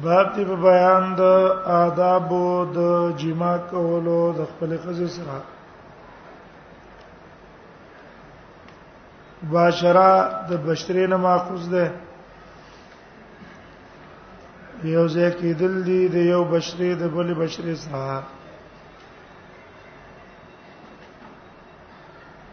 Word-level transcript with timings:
باب 0.00 0.26
دې 0.34 0.44
په 0.50 0.56
بیان 0.66 1.04
د 1.18 1.20
آداب 1.84 2.28
د 2.76 2.78
جما 3.20 3.52
کولو 3.70 4.20
د 4.38 4.40
خپل 4.50 4.70
خزې 4.82 5.08
سره 5.16 5.36
باشره 9.52 10.10
د 10.48 10.50
بشری 10.66 11.04
نه 11.12 11.16
ماخوذ 11.24 11.64
ده 11.74 11.84
یو 14.94 15.04
ځکه 15.16 15.44
دل 15.60 15.74
دی 15.88 16.00
د 16.14 16.16
یو 16.32 16.42
بشری 16.54 16.90
د 17.02 17.02
بل 17.14 17.28
بشری 17.42 17.74
سره 17.84 18.22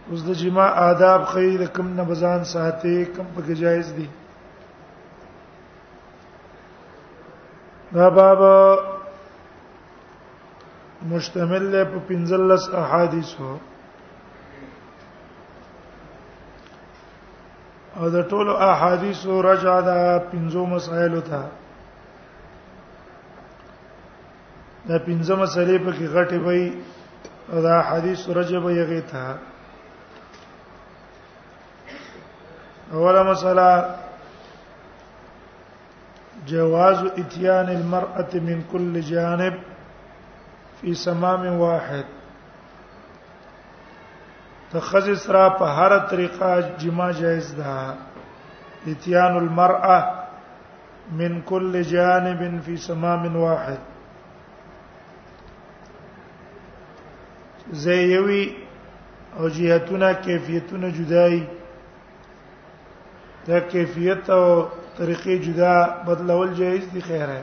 اوس 0.09 0.21
د 0.27 0.29
جما 0.41 0.67
آداب 0.89 1.21
خې 1.31 1.49
د 1.61 1.65
کم 1.75 1.87
نه 1.97 2.03
بزان 2.11 2.41
ساتي 2.53 2.95
کم 3.15 3.27
پکې 3.35 3.53
جایز 3.63 3.87
دي 3.97 4.07
دا 7.93 8.09
باب 8.09 8.79
مشتمل 11.11 11.61
له 11.71 11.83
په 11.83 11.99
15 12.09 12.73
احادیثو 12.79 13.57
او 17.97 18.09
د 18.09 18.21
ټولو 18.27 18.53
احادیثو 18.57 19.41
رجع 19.43 19.79
دا 19.87 20.19
15 20.33 20.65
مسائل 20.73 21.19
ته 21.29 21.41
دا 24.89 24.97
15 24.99 25.35
مسلې 25.35 25.77
په 25.85 25.91
کې 25.91 26.07
غټې 26.07 26.37
وي 26.37 26.73
او 27.53 27.61
دا 27.61 27.81
حدیث 27.81 28.29
رجع 28.29 28.59
به 28.59 28.69
یې 28.73 28.83
غیته 28.83 29.35
اوله 32.93 33.23
مسله 33.23 33.85
جواز 36.47 36.97
اتيان 37.17 37.69
المرأة 37.69 38.29
من 38.33 38.63
كل 38.71 39.01
جانب 39.01 39.53
في 40.81 40.93
سمام 40.93 41.45
واحد 41.59 42.03
تخزس 44.73 45.29
را 45.29 45.49
په 45.49 45.65
هر 45.65 45.97
طریقه 45.99 46.77
جما 46.79 47.11
جائز 47.11 47.51
ده 47.53 47.95
اتيان 48.87 49.37
المرأة 49.37 50.23
من 51.11 51.41
كل 51.41 51.81
جانب 51.81 52.61
في 52.65 52.77
سمام 52.77 53.35
واحد 53.35 53.77
زيوي 57.71 58.53
او 59.39 59.47
جهتونه 59.47 60.13
کیفیتونه 60.13 60.89
جدای 60.89 61.43
دا 63.47 63.59
کیفیت 63.59 64.29
او 64.29 64.67
طریقې 64.99 65.37
جدا 65.43 65.73
بدلول 66.05 66.53
جایز 66.55 66.87
دي 66.93 67.01
خیره 67.03 67.37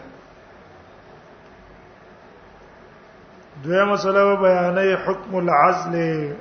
دویمه 3.62 3.92
مسله 3.92 4.24
بیانې 4.36 5.08
حکم 5.08 5.34
العزل 5.34 6.32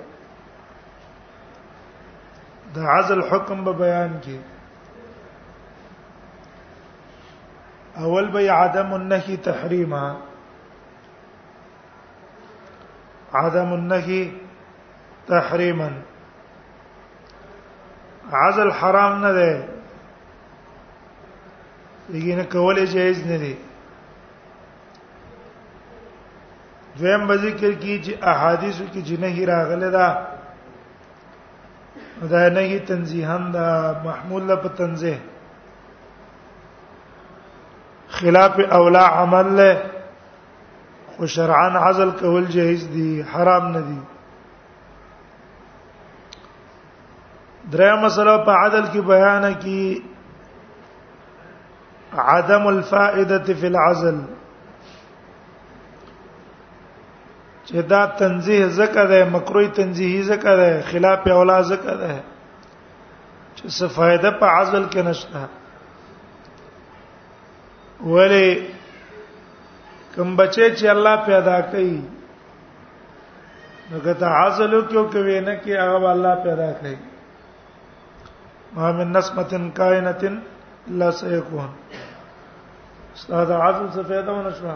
د 2.78 2.90
عزل 2.94 3.22
حکم 3.30 3.64
به 3.68 3.74
بیان 3.82 4.18
کی 4.26 4.36
اول 8.08 8.28
به 8.34 8.52
عدم 8.56 8.92
النهي 8.98 9.38
تحریما 9.46 10.02
عدم 13.44 13.72
النهي 13.78 14.32
تحریما 15.32 15.88
عزل 18.42 18.72
حرام 18.82 19.18
نه 19.26 19.34
ده 19.40 19.48
لګینه 22.14 22.44
کول 22.52 22.80
جایز 22.86 23.20
نه 23.28 23.38
دي 23.44 23.56
دویم 27.00 27.28
به 27.28 27.36
ذکر 27.46 27.72
کی 27.74 28.00
چې 28.06 28.12
احادیث 28.34 28.78
کې 28.94 29.02
جنہی 29.08 29.44
راغله 29.52 29.90
ده 29.96 30.08
دا 32.36 32.44
نه 32.58 32.62
هی 32.74 32.80
تنزیهان 32.92 33.44
دا 33.58 33.68
محمول 34.06 34.44
له 34.52 34.70
تنزیه 34.84 35.20
خلاف 38.22 38.56
اولا 38.80 39.06
عمل 39.22 39.48
له 39.58 39.74
خو 41.16 41.24
شرعن 41.34 41.74
عزل 41.86 42.10
کول 42.24 42.46
جایز 42.58 42.82
دي 42.96 43.12
حرام 43.36 43.66
نه 43.78 43.84
دي 43.92 44.00
دریا 47.74 47.96
مسله 47.96 48.34
په 48.46 48.52
عدل 48.52 48.86
کې 48.92 48.98
بیان 49.14 49.44
کی 49.66 49.84
عدم 52.20 52.68
الفائده 52.68 53.54
فی 53.62 53.68
العزل 53.68 54.18
چې 57.68 57.76
دا 57.90 58.06
تنزیه 58.22 58.68
زکه 58.78 59.04
ده 59.12 59.30
مکروه 59.36 59.68
تنزیهی 59.78 60.22
زکه 60.24 60.54
ده 60.60 60.82
خلاف 60.92 61.20
اولا 61.28 61.62
زکه 61.62 61.94
ده 62.02 62.10
چې 63.56 63.64
څه 63.78 63.86
فائدہ 63.96 64.30
په 64.40 64.46
عزل 64.48 64.84
کې 64.90 64.98
نشته 65.08 65.40
ولی 68.04 68.68
کوم 70.16 70.36
بچي 70.36 70.76
چې 70.76 70.86
الله 70.86 71.16
پیدا 71.26 71.62
کړي 71.62 72.00
نو 73.92 73.98
کته 74.06 74.26
عزل 74.28 74.72
وکړو 74.74 75.12
کوي 75.14 75.40
نه 75.40 75.56
کې 75.56 75.80
هغه 75.80 76.12
الله 76.12 76.36
پیدا 76.48 76.70
کړي 76.80 76.98
ما 78.76 78.92
من 78.92 79.12
نسمه 79.18 79.72
کائنه 79.76 80.40
الا 80.90 81.12
سيكون 81.12 81.70
استاد 83.16 83.52
عزم 83.56 83.84
څه 83.94 84.04
فائدہ 84.10 84.32
ونشوه 84.38 84.74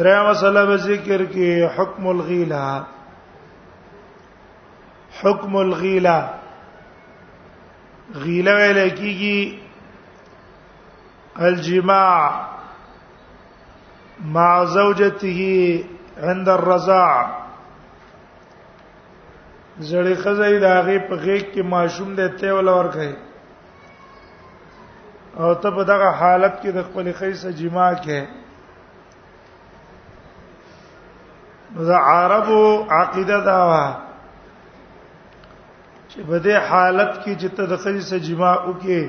دریا 0.00 0.18
مسله 0.28 0.62
به 0.70 0.76
ذکر 0.86 1.24
کې 1.32 1.70
حکم 1.76 2.06
الغیلا 2.12 2.66
حکم 5.22 5.56
الغیلا 5.62 6.18
غیلا 8.26 8.54
ویل 8.60 8.84
کېږي 8.84 11.50
الجماع 11.50 12.22
مع 14.38 14.48
زوجته 14.78 15.42
عند 16.22 16.48
الرضاع 16.60 17.18
زړې 19.80 20.14
خزې 20.24 20.52
د 20.64 20.66
هغه 20.78 20.82
په 21.08 21.14
غېږ 21.24 21.44
کې 21.52 21.62
ماشوم 21.78 22.14
دته 22.24 22.48
ولا 22.58 22.74
ورکه 22.82 23.14
او 25.42 25.54
ته 25.62 25.70
په 25.76 25.82
دغه 25.90 26.08
حالت 26.20 26.54
کې 26.62 26.70
د 26.76 26.84
خپل 26.88 27.06
خیسه 27.18 27.50
جما 27.58 27.88
کې 28.04 28.20
نو 31.74 31.82
دا 31.90 31.98
عربو 32.14 32.62
عقیده 33.00 33.38
دا 33.50 33.58
وا 33.70 33.86
چې 36.10 36.18
په 36.28 36.36
دې 36.44 36.56
حالت 36.68 37.12
کې 37.22 37.32
چې 37.40 37.48
ته 37.56 37.62
د 37.72 37.82
خیسه 37.84 38.16
جما 38.26 38.52
وکې 38.68 39.02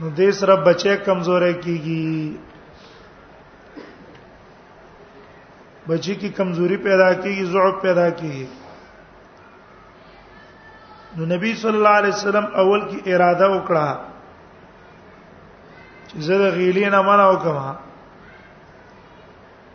نو 0.00 0.06
دې 0.18 0.30
سره 0.38 0.54
بچي 0.68 0.94
کمزورې 1.08 1.52
کیږي 1.66 2.10
بچی 5.90 6.14
کی 6.20 6.28
کمزوري 6.38 6.76
پیدا 6.88 7.10
کیږي 7.22 7.44
ضعف 7.54 7.74
پیدا 7.82 8.10
کیږي 8.18 8.46
نو 11.16 11.24
نبی 11.34 11.54
صلی 11.60 11.76
الله 11.76 11.96
علیه 11.98 12.08
وسلم 12.14 12.44
اول 12.62 12.80
کی 12.90 13.00
اراده 13.14 13.46
وکړه 13.48 13.88
چې 16.08 16.16
زه 16.28 16.34
د 16.42 16.54
غیلې 16.56 16.86
نه 16.94 17.02
منع 17.08 17.26
وکم 17.30 17.56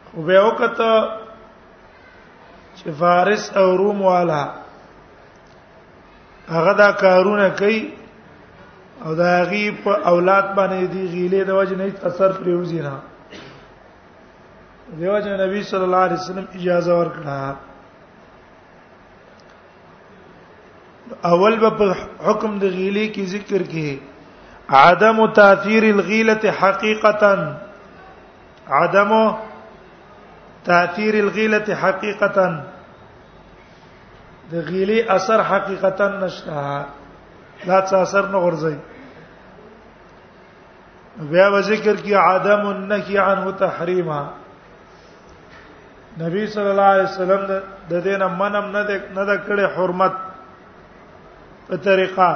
خو 0.07 0.21
به 0.29 0.37
وکړه 0.45 0.95
چې 2.75 2.89
فارس 3.03 3.51
او 3.57 3.67
روم 3.83 4.01
والا 4.05 4.41
هغه 6.49 6.73
دا 6.81 6.91
کارونه 7.03 7.49
کوي 7.61 7.79
او 9.05 9.13
دا 9.15 9.31
غي 9.53 9.63
په 9.83 10.01
اولاد 10.07 10.45
باندې 10.55 10.85
دی 10.93 11.03
غیلې 11.13 11.41
د 11.43 11.49
وجه 11.49 11.75
نه 11.75 11.93
اثر 12.11 12.31
پریوزي 12.41 12.81
نه 12.81 12.95
دیوځه 14.97 15.31
نبی 15.47 15.63
صلی 15.69 15.83
الله 15.83 15.97
علیه 16.05 16.19
وسلم 16.19 16.47
اجازه 16.59 16.93
ورکړه 16.99 17.55
اول 21.31 21.57
په 21.77 21.93
حکم 22.25 22.59
د 22.59 22.63
غیلې 22.65 23.09
کې 23.11 23.25
ذکر 23.25 23.61
کې 23.71 23.97
عدم 24.69 25.25
تاثیر 25.33 25.83
الغیله 25.93 26.51
حقیقتا 26.61 27.33
عدم 28.79 29.11
تاثیر 30.63 31.15
الغیله 31.23 31.75
حقیقتا 31.83 32.47
د 34.51 34.67
غیلې 34.67 35.11
اثر 35.15 35.41
حقیقتا 35.49 36.09
نشته 36.17 36.83
لا 37.67 37.81
څه 37.85 37.93
اثر 38.01 38.27
نه 38.27 38.37
ورځي 38.37 38.75
بیا 41.31 41.47
و 41.51 41.61
ذکر 41.61 41.95
کې 41.95 42.13
عدم 42.13 42.67
النهي 42.67 43.17
عنه 43.17 43.51
تحریما 43.65 44.21
نبی 46.19 46.47
صلی 46.47 46.69
الله 46.69 46.93
علیه 46.95 47.03
وسلم 47.09 47.43
د 47.89 47.93
دینه 48.09 48.27
منم 48.41 48.71
نه 48.73 48.81
د 49.25 49.37
کړه 49.45 49.77
حرمت 49.77 50.13
په 51.67 51.77
طریقه 51.85 52.29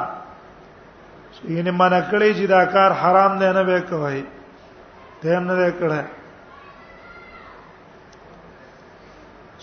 یعنی 1.57 1.71
منا 1.71 1.99
کړی 2.11 2.33
چې 2.33 2.45
دا 2.49 2.65
کار 2.75 2.91
حرام 3.01 3.37
دی 3.39 3.51
نه 3.57 3.61
وکوي 3.69 4.23
ته 5.21 5.37
هم 5.37 5.43
نه 5.47 5.55
وکړه 5.55 6.05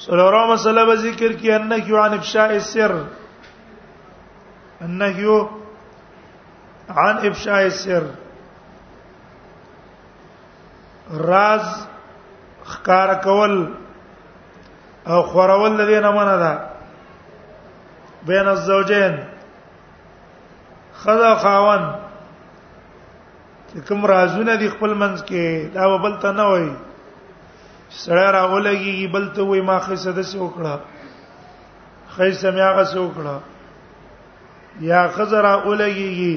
سره 0.04 0.46
مسله 0.52 0.84
به 0.90 0.94
ذکر 1.02 1.32
کې 1.32 1.48
ان 1.50 1.80
کیو 1.86 1.96
عن 2.04 2.12
افشاء 2.20 2.46
السر 2.50 2.96
ان 4.88 5.12
کیو 5.20 5.38
عن 7.04 7.16
افشاء 7.30 7.62
السر 7.68 8.02
راز 11.32 11.70
خکار 12.74 13.14
کول 13.28 13.54
او 15.12 15.22
خورول 15.22 15.76
لدينا 15.80 16.10
منه 16.10 16.36
ده 16.36 16.60
بین 18.26 18.48
الزوجين 18.48 19.20
خدا 21.02 21.30
خاون 21.42 21.82
چې 23.70 23.78
کوم 23.88 24.00
رازونه 24.14 24.54
دي 24.60 24.68
خپل 24.74 24.92
منځ 25.00 25.18
کې 25.28 25.42
دا 25.74 25.84
بل 26.04 26.14
ته 26.22 26.30
نه 26.38 26.44
وای 26.52 26.68
سړی 28.02 28.26
راولږي 28.36 29.06
بل 29.16 29.24
ته 29.36 29.42
وای 29.50 29.60
ما 29.68 29.76
خیسه 29.86 30.10
د 30.16 30.18
څه 30.30 30.36
وکړه 30.44 30.74
خیسه 32.16 32.48
میا 32.56 32.70
غ 32.76 32.78
څه 32.92 32.98
وکړه 33.06 33.36
یا 34.90 35.00
خزر 35.18 35.42
راولږي 35.50 36.34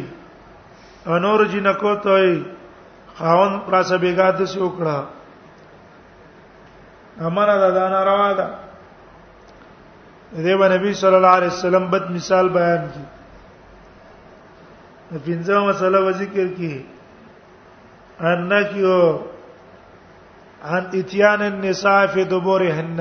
انور 1.16 1.40
جنکو 1.54 1.94
ته 2.04 2.10
وای 2.18 2.34
خاون 3.22 3.52
را 3.76 3.82
څه 3.90 3.96
بیګا 4.04 4.28
د 4.38 4.42
څه 4.52 4.58
وکړه 4.66 4.98
امره 7.32 7.56
دا 7.66 7.70
دانا 7.80 8.02
روا 8.10 8.30
ده 8.42 8.48
دیو 10.50 10.64
نبی 10.76 10.92
صلی 11.02 11.16
الله 11.16 11.34
علیه 11.40 11.54
وسلم 11.56 11.84
بد 11.96 12.06
مثال 12.16 12.46
بیان 12.60 12.82
کړي 12.92 13.06
پنځمه 15.20 15.64
مسله 15.70 16.00
و 16.00 16.12
ذکر 16.18 16.48
کی 16.58 16.68
ان 18.20 18.52
کیو 18.74 19.00
ان 20.76 20.86
اتیان 21.00 21.42
النساء 21.42 22.04
فی 22.14 22.24
دبورهن 22.34 23.00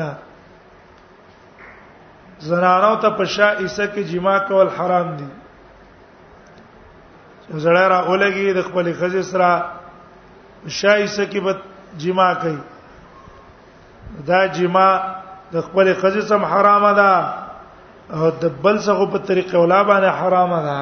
زنانو 2.47 2.95
ته 3.03 3.09
پشا 3.17 3.49
ایسه 3.51 3.85
کې 3.87 3.99
جما 4.13 4.37
کول 4.51 4.69
حرام 4.79 5.09
دي 5.17 5.25
زړه 7.65 7.89
را 7.93 7.99
اولګي 8.07 8.49
د 8.59 8.61
خپل 8.71 8.87
خځې 9.01 9.23
سره 9.31 9.51
شای 10.79 11.05
سکی 11.17 11.41
به 11.47 11.53
جما 12.05 12.29
کوي 12.45 12.59
دا 14.31 14.41
جما 14.59 14.89
د 15.53 15.55
خپل 15.69 15.87
خځې 15.95 16.21
سم 16.33 16.43
حرامه 16.55 16.93
ده 17.01 17.11
او 18.17 18.31
د 18.31 18.51
بل 18.63 18.79
څه 18.79 19.07
په 19.13 19.19
طریقې 19.19 19.55
ولا 19.55 19.85
باندې 19.85 20.17
حرامه 20.23 20.61
ده 20.69 20.81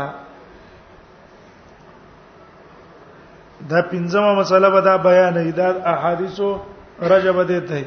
دا 3.71 3.83
پنځمه 3.83 4.35
مسله 4.35 4.71
به 4.71 4.81
دا 4.81 4.99
بیان 4.99 5.37
ای 5.37 5.53
دا 5.53 5.83
احادیثو 5.85 6.59
رجب 7.03 7.43
دته 7.43 7.85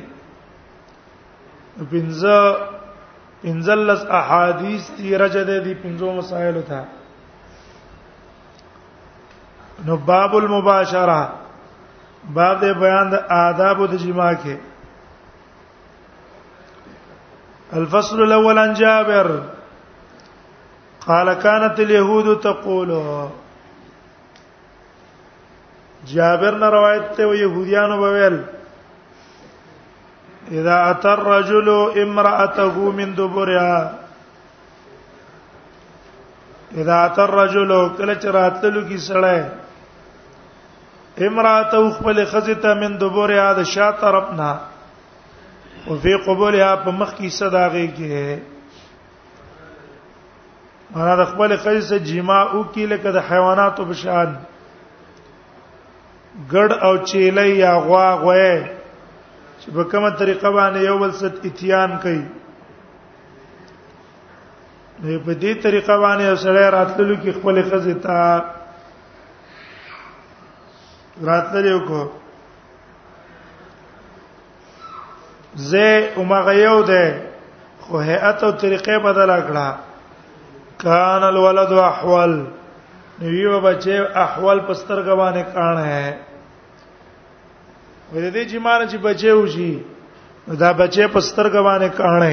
پنځه 1.92 2.56
پنځلس 3.44 4.06
احادیث 4.10 4.90
تی 4.98 5.18
رجب 5.18 5.46
دي 5.64 5.74
پنځو 5.84 6.12
مسائل 6.18 6.62
ته 6.62 6.84
نو 9.86 9.98
باب 9.98 10.36
المباشره 10.36 11.30
باب 12.34 12.60
دې 12.62 12.78
بیان 12.80 13.10
د 13.10 13.14
آداب 13.30 13.88
د 13.92 13.96
جما 13.98 14.34
کې 14.34 14.56
الفصل 17.74 18.22
الاول 18.22 18.58
عن 18.58 18.74
جابر 18.74 19.28
قال 21.08 21.34
كانت 21.34 21.80
اليهود 21.80 22.40
تقول 22.42 22.92
جابر 26.10 26.56
نه 26.58 26.66
روایت 26.76 27.12
ته 27.18 27.26
و 27.28 27.34
يهوديان 27.34 27.92
وویل 27.92 28.42
اذا 30.60 30.76
اتى 30.92 31.08
الرجل 31.10 31.70
امراته 32.04 32.92
من 32.92 33.14
دبرها 33.16 33.94
اذا 36.76 36.96
اتى 37.06 37.22
الرجل 37.24 37.74
کله 37.98 38.14
چې 38.16 38.26
راتلو 38.40 38.82
کی 38.88 38.98
سړی 38.98 39.44
امراته 41.28 41.90
خپل 41.98 42.26
خزته 42.34 42.74
من 42.84 42.98
دبرها 43.00 43.54
د 43.62 43.72
شا 43.76 43.92
طرف 44.04 44.34
نه 44.34 44.60
او 45.88 45.96
فی 46.04 46.18
قبولها 46.28 46.76
په 46.84 46.92
مخ 47.04 47.14
کی 47.18 47.30
صداغه 47.42 47.88
کې 47.88 48.40
انا 50.96 51.16
د 51.26 51.28
خپل 51.34 51.58
خزې 51.58 51.96
جما 52.14 52.40
او 52.44 52.64
کې 52.74 52.78
لکه 52.96 53.12
د 53.18 53.30
حیواناتو 53.32 53.86
بشان 53.92 54.36
ګړ 56.54 56.70
او 56.86 56.94
چیلې 57.10 57.48
یا 57.64 57.74
غوا 57.86 58.08
غوې 58.22 58.54
چې 59.60 59.68
په 59.76 59.82
کومه 59.92 60.12
طریقه 60.22 60.50
باندې 60.58 60.80
یو 60.90 60.96
بل 61.04 61.12
ست 61.22 61.36
اتیان 61.50 61.92
کوي 62.04 62.24
نو 65.04 65.20
په 65.26 65.34
دې 65.42 65.54
طریقه 65.66 65.94
باندې 66.06 66.28
سره 66.46 66.62
راتللو 66.78 67.16
کې 67.22 67.32
خپل 67.38 67.58
خزه 67.70 67.96
تا 68.06 68.22
راتللو 71.30 71.78
کو 71.92 72.02
زه 75.70 75.88
عمره 76.24 76.56
یو 76.58 76.76
ده 76.90 77.06
خو 77.86 78.00
هيئت 78.10 78.44
او 78.48 78.52
طریقې 78.62 78.98
بدل 79.06 79.32
کړه 79.48 79.68
کان 80.84 81.24
الولد 81.30 81.72
احول 81.86 82.36
نیو 83.24 83.58
بچي 83.64 83.98
احول 84.26 84.60
پستر 84.68 85.02
غوانه 85.08 85.42
کان 85.56 85.78
ہے 85.88 86.08
وې 88.14 88.22
د 88.26 88.28
دې 88.36 88.44
جمانه 88.52 88.86
چې 88.92 88.98
بچي 89.08 89.32
وشي 89.40 89.72
دا 90.62 90.70
بچي 90.80 91.04
په 91.16 91.20
سترګ 91.28 91.54
باندې 91.68 91.90
کاڼه 92.00 92.32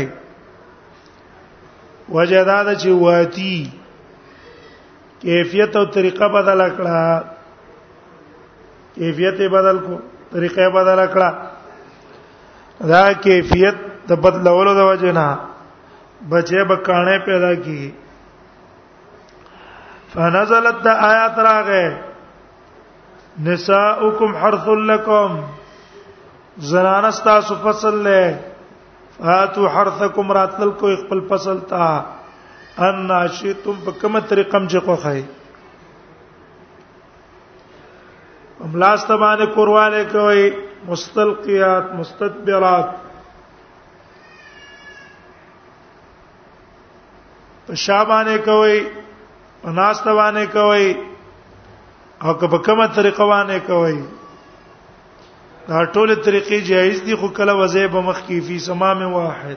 وجداد 2.15 2.67
چې 2.83 2.91
واتی 3.03 3.59
کیفیت 5.25 5.71
او 5.77 5.85
طریقه 5.97 6.27
بدل 6.37 6.61
کړه 6.79 7.01
کیفیت 8.95 9.39
بدل 9.53 9.77
کو 9.85 9.93
طریقه 10.33 10.61
بدل 10.77 11.01
کړه 11.13 11.31
دا 12.93 13.05
کیفیت 13.27 13.77
د 14.09 14.11
بدلولو 14.25 14.73
د 14.79 14.81
وجه 14.91 15.11
نه 15.19 15.29
بچي 16.33 16.61
بکانه 16.73 17.15
پیدا 17.29 17.53
کی 17.69 17.87
فنزلت 20.17 20.77
د 20.89 20.91
آیات 21.11 21.35
راغې 21.49 21.87
نساؤکم 23.51 24.31
حرث 24.43 24.67
لکم 24.91 25.31
زنانه 26.67 27.11
تاسو 27.25 27.55
فصل 27.65 28.05
له 28.05 28.41
فاتو 29.19 29.67
حرثکم 29.75 30.33
راتل 30.33 30.71
کو 30.81 30.95
خپل 31.03 31.21
فصل 31.29 31.59
تا 31.69 31.85
ان 32.87 33.07
ناشیتم 33.09 33.79
په 33.85 33.93
کومه 34.01 34.21
طریقه 34.29 34.59
مجه 34.65 34.81
کو 34.87 34.97
خای 35.03 35.23
املاس 38.67 39.05
تبانه 39.05 39.45
قرواله 39.55 40.05
کوي 40.13 40.51
مستلقيات 40.89 41.93
مستدبرات 41.95 42.91
په 47.67 47.75
شابانه 47.87 48.37
کوي 48.51 48.81
په 49.63 49.71
ناستوانه 49.81 50.45
کوي 50.53 50.95
او 52.23 52.35
په 52.47 52.59
کومه 52.71 52.87
طریقه 53.01 53.25
وانه 53.35 53.59
کوي 53.73 53.99
دا 55.69 55.79
ټول 55.95 56.13
طریقې 56.25 56.59
جایز 56.67 56.99
دي 57.07 57.15
خو 57.23 57.29
کله 57.39 57.53
وځي 57.57 57.81
به 57.95 58.01
مخ 58.05 58.19
کې 58.27 58.41
فی 58.47 58.55
سمام 58.67 59.03
واحد 59.15 59.57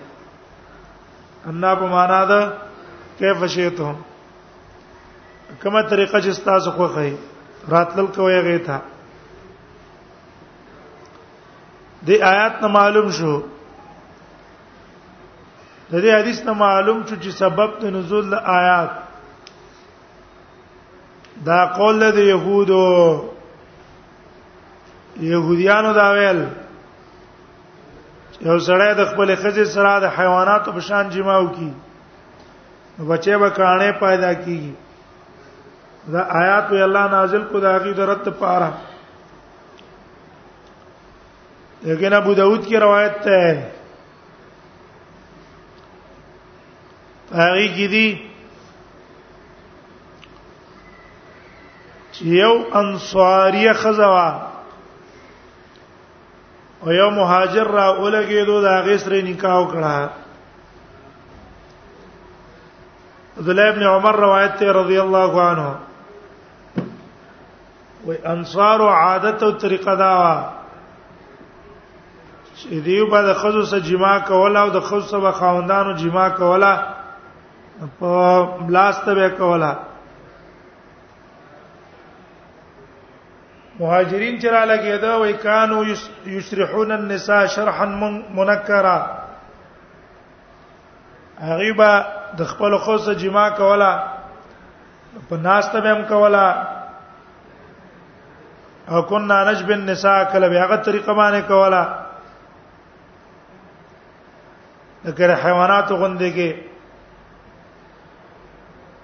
ان 1.46 1.62
په 1.80 1.88
معنا 1.94 2.18
ده 2.32 2.40
کیف 3.20 3.46
شیتو 3.54 3.92
کومه 5.64 5.82
طریقه 5.90 6.22
چې 6.22 6.42
تاسو 6.50 6.72
خو 6.80 6.88
خی 6.98 7.14
راتل 7.76 8.06
کوی 8.20 8.38
غی 8.50 8.58
تا 8.68 8.82
د 12.10 12.28
آیات 12.34 12.56
نه 12.66 12.74
معلوم 12.78 13.08
شو 13.22 13.34
د 15.92 15.96
دې 16.02 16.12
حدیث 16.20 16.40
نه 16.50 16.54
معلوم 16.68 17.00
شو 17.10 17.16
چې 17.16 17.30
سبب 17.44 17.70
د 17.82 17.84
نزول 18.00 18.26
د 18.36 18.38
آیات 18.60 18.92
دا 21.50 21.60
قول 21.78 22.00
د 22.12 22.18
يهودو 22.22 22.86
يهوديانو 25.20 25.92
دا 25.94 26.10
ویل 26.12 26.44
یو 28.48 28.58
سړی 28.68 28.94
د 28.98 29.06
خپل 29.10 29.36
خځې 29.36 29.64
سره 29.74 30.00
د 30.00 30.06
حیواناتو 30.18 30.72
په 30.72 30.80
شان 30.88 31.10
جماو 31.10 31.48
کی 31.50 31.72
بچي 33.08 33.36
به 33.40 33.50
کانه 33.50 33.92
پیدا 34.00 34.34
کیږي 34.34 34.74
دا 36.14 36.22
آیات 36.42 36.72
وی 36.72 36.82
الله 36.82 37.08
نازل 37.12 37.44
کو 37.52 37.60
دا 37.60 37.78
غي 37.78 37.94
درت 37.94 38.30
پاره 38.40 38.72
لیکن 41.84 42.14
ابو 42.14 42.34
داود 42.34 42.66
کی 42.66 42.78
روایت 42.78 43.28
ہے 43.28 43.72
هغه 47.34 47.68
کی 47.76 47.88
دي 47.88 48.08
چې 52.12 52.24
یو 52.38 52.56
انصاریه 52.82 53.74
خزوا 53.74 54.51
او 56.86 56.92
یو 56.92 57.10
مهاجر 57.10 57.64
را 57.68 57.86
اولګېدو 57.96 58.62
دا 58.62 58.74
غسر 58.86 59.22
نکاح 59.22 59.72
کړه 59.72 60.10
عبدالله 63.38 63.70
ابن 63.70 63.84
عمر 63.84 64.16
روایت 64.16 64.56
ته 64.60 64.72
رضی 64.72 64.98
الله 65.02 65.42
عنه 65.42 65.76
وي 68.08 68.16
انصار 68.26 68.82
عادت 68.82 69.44
او 69.44 69.52
طریقه 69.52 69.96
دا 69.96 70.14
وا 70.22 70.50
چې 72.62 72.68
دیو 72.86 73.10
په 73.12 73.22
د 73.28 73.34
خزو 73.34 73.64
سره 73.66 73.80
جما 73.80 74.20
کول 74.20 74.58
او 74.58 74.70
د 74.70 74.80
خزو 74.80 75.08
سره 75.14 75.32
خاوندانو 75.32 75.94
جما 75.94 76.30
کوله 76.30 76.74
په 78.00 78.48
بلاسته 78.68 79.16
به 79.16 79.30
کوله 79.30 79.76
مهاجرین 83.82 84.36
چې 84.42 84.46
را 84.54 84.64
لګیدا 84.72 85.12
وای 85.20 85.34
کانو 85.46 85.78
یشرحون 86.36 86.92
النساء 86.98 87.46
شرحا 87.56 87.86
منکرا 88.40 88.98
هغه 91.46 91.74
با 91.78 91.92
د 92.42 92.52
خپل 92.52 92.78
خو 92.88 92.98
سره 93.06 93.16
جما 93.22 93.46
کولا 93.62 93.92
په 95.30 95.38
ناس 95.46 95.68
ته 95.76 95.82
هم 95.92 96.06
کولا 96.14 96.46
او 98.90 99.02
کنا 99.14 99.44
نجب 99.52 99.72
النساء 99.78 100.18
کله 100.34 100.50
به 100.50 100.62
هغه 100.66 100.78
طریقه 100.90 101.14
باندې 101.14 101.48
کولا 101.48 101.84
دغه 105.06 105.36
حیوانات 105.44 105.88
غوندې 105.92 106.30
کې 106.38 106.71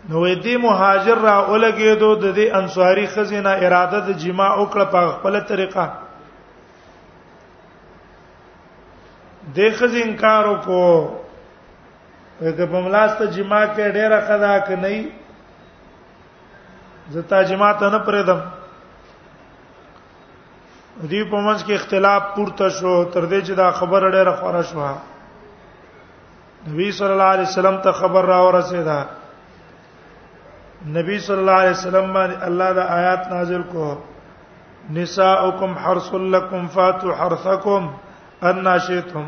نو 0.10 0.18
دې 0.36 0.58
مهاجر 0.64 1.18
را 1.24 1.32
اولګېدو 1.48 2.10
د 2.16 2.22
دې 2.36 2.46
انصاری 2.62 3.06
خزینه 3.16 3.54
اراده 3.62 4.00
د 4.10 4.20
جما 4.26 4.50
وکړه 4.60 4.86
په 4.94 5.02
خپل 5.16 5.34
طریقه 5.52 5.86
د 9.56 9.58
خزې 9.78 10.02
انکار 10.08 10.44
وکړو 10.52 10.92
وکه 12.42 12.66
په 12.66 12.82
ملاسته 12.86 13.28
جما 13.28 13.62
کې 13.66 13.92
ډېره 13.98 14.22
خدا 14.30 14.54
ک 14.70 14.72
نه 14.86 14.92
ای 14.94 15.04
زتا 17.16 17.40
جما 17.52 17.70
ته 17.84 17.90
نه 17.98 18.02
پرېدم 18.08 18.40
دې 21.10 21.24
په 21.24 21.38
منځ 21.46 21.64
کې 21.64 21.74
اختلاف 21.80 22.22
پورته 22.40 22.70
شو 22.80 22.96
تر 23.04 23.26
دې 23.26 23.40
چې 23.42 23.54
دا 23.54 23.72
خبر 23.84 24.02
ډېره 24.12 24.34
خورا 24.40 24.62
شوه 24.74 24.92
نبی 26.68 26.88
صلی 26.98 27.12
الله 27.14 27.32
علیه 27.38 27.48
وسلم 27.52 27.78
ته 27.88 27.92
خبر 28.04 28.22
را 28.36 28.40
ورسېده 28.48 29.00
نبی 30.86 31.18
صلی 31.20 31.36
الله 31.38 31.52
علیه 31.52 31.72
وسلم 31.72 32.14
باندې 32.14 32.44
الله 32.50 32.74
دا 32.74 32.82
آیات 32.96 33.28
نازل 33.32 33.62
کو 33.72 33.96
نساؤکم 34.98 35.72
حرث 35.84 36.14
لکم 36.34 36.68
فاتو 36.74 37.14
حرثکم 37.22 37.84
ان 38.50 38.68
شئتم 38.88 39.26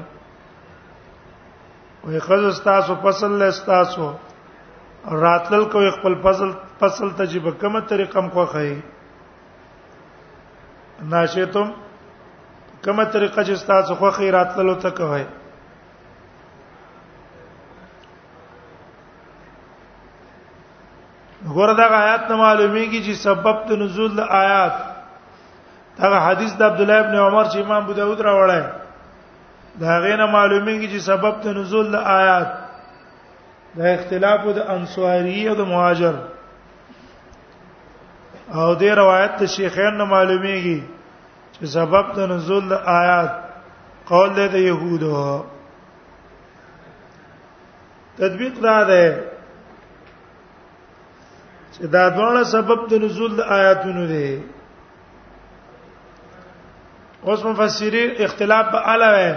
وې 2.05 2.17
خز 2.27 2.43
تاسو 2.63 2.91
فصل 3.03 3.31
له 3.39 3.47
تاسو 3.65 4.05
راتل 5.25 5.61
کو 5.73 5.79
خپل 5.97 6.13
فصل 6.23 6.49
فصل 6.79 7.07
ته 7.17 7.25
چې 7.25 7.39
په 7.45 7.51
کومه 7.61 7.81
طریقه 7.93 8.19
مخه 8.27 8.45
خي 8.53 8.73
ناشیتم 11.15 11.67
کومه 12.85 13.05
طریقه 13.05 13.43
چې 13.43 13.67
تاسو 13.73 13.91
خو 14.03 14.09
خیراتلو 14.19 14.75
ته 14.85 14.89
کوي 15.01 15.23
ګوره 21.47 21.73
دا 21.77 21.87
آیات 21.99 22.23
نه 22.29 22.35
معلومیږي 22.35 23.01
چې 23.05 23.13
سبب 23.15 23.57
د 23.67 23.71
نزول 23.71 24.11
د 24.15 24.19
آیات 24.19 24.73
دا 25.99 26.19
حدیث 26.19 26.53
د 26.55 26.61
عبد 26.63 26.81
الله 26.81 26.99
ابن 26.99 27.15
عمر 27.15 27.43
چې 27.45 27.57
امام 27.63 27.83
ابو 27.83 27.93
داود 27.93 28.21
راوړی 28.21 28.63
دا 29.79 29.99
غینه 30.03 30.25
معلومیږي 30.25 30.87
چې 30.91 30.99
سبب 30.99 31.33
د 31.43 31.47
نزول 31.47 31.87
د 31.91 31.95
آیات 31.95 32.49
دا 33.77 33.85
اختلاف 33.93 34.41
د 34.55 34.59
انصاری 34.69 35.47
او 35.49 35.55
د 35.55 35.61
مهاجر 35.63 36.13
او 38.53 38.75
د 38.75 38.83
روایت 38.83 39.31
د 39.39 39.45
شیخین 39.47 39.97
نه 39.97 40.05
معلومیږي 40.05 40.83
چې 41.55 41.65
سبب 41.65 42.05
د 42.15 42.19
نزول 42.19 42.67
د 42.69 42.73
آیات 42.85 43.31
قول 44.09 44.29
د 44.35 44.55
يهودو 44.59 45.43
تطبیق 48.17 48.55
دا 48.61 48.83
ده 48.83 49.28
دا 51.81 52.09
دواړه 52.09 52.43
سبب 52.45 52.87
د 52.91 53.03
نزول 53.03 53.35
د 53.35 53.41
آیاتونو 53.57 54.05
دي 54.07 54.41
اوس 57.25 57.45
مفسرین 57.45 58.11
اختلاف 58.23 58.65
به 58.71 58.79
علاوه 58.79 59.29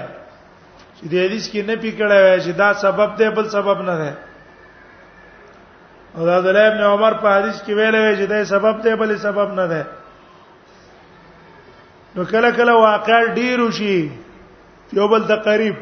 چې 0.97 1.05
د 1.13 1.25
حدیث 1.25 1.49
کې 1.51 1.61
نه 1.69 1.77
پیکړه 1.77 2.15
وای 2.23 2.41
چې 2.45 2.51
دا 2.59 2.73
سبب 2.75 3.17
دی 3.19 3.31
بل 3.37 3.49
سبب 3.49 3.83
نه 3.83 3.97
دی 4.03 4.11
او 6.17 6.25
دا 6.27 6.41
د 6.41 6.57
ابن 6.57 6.81
عمر 6.83 7.15
په 7.23 7.29
حدیث 7.39 7.63
کې 7.63 7.71
ویل 7.73 7.95
وی 7.97 8.17
چې 8.17 8.29
دا 8.31 8.45
سبب 8.45 8.83
دی 8.85 8.95
بل 8.95 9.17
سبب 9.19 9.55
نه 9.55 9.67
دی 9.67 9.83
نو 12.17 12.25
کله 12.25 12.51
کله 12.53 12.73
واقع 12.83 13.25
ډیر 13.35 13.71
شي 13.71 14.11
یو 14.93 15.09
بل 15.09 15.25
ته 15.29 15.37
قریب 15.43 15.75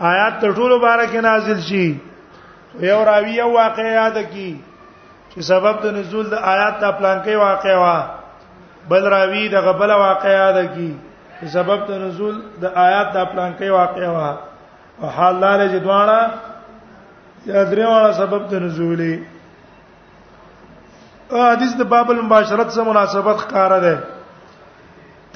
آیات 0.00 0.40
ته 0.40 0.52
ټول 0.54 0.70
مبارک 0.78 1.14
نازل 1.14 1.60
شي 1.60 1.86
یو 2.80 3.04
راوی 3.04 3.30
یو 3.36 3.48
واقع 3.52 3.80
یاد 3.92 4.16
کی 4.32 4.60
چې 5.34 5.40
سبب 5.40 5.82
د 5.82 5.86
نزول 5.96 6.30
د 6.30 6.34
آیات 6.34 6.80
د 6.80 6.98
پلانکی 6.98 7.34
واقع 7.36 7.76
وا 7.78 7.96
بل 8.88 9.04
راوی 9.08 9.48
د 9.48 9.54
غبل 9.64 9.90
واقع 9.90 10.28
یاد 10.32 10.54
کی 10.74 10.94
چې 11.40 11.46
سبب 11.52 11.86
د 11.88 12.00
نزول 12.06 12.40
د 12.60 12.64
آیات 12.84 13.12
د 13.14 13.24
پلانکی 13.32 13.68
واقع 13.70 14.08
وا 14.08 14.30
او 15.00 15.08
حال 15.08 15.36
لاله 15.36 15.66
جدوانا 15.66 16.20
یا 17.46 17.64
درېواله 17.64 18.10
سبب 18.16 18.48
د 18.48 18.54
نزولې 18.54 19.18
حدیث 21.52 21.72
د 21.76 21.82
باب 21.88 22.10
المباشرت 22.10 22.70
سره 22.72 22.84
مناسبت 22.84 23.36
ښکارا 23.38 23.78
ده 23.80 23.98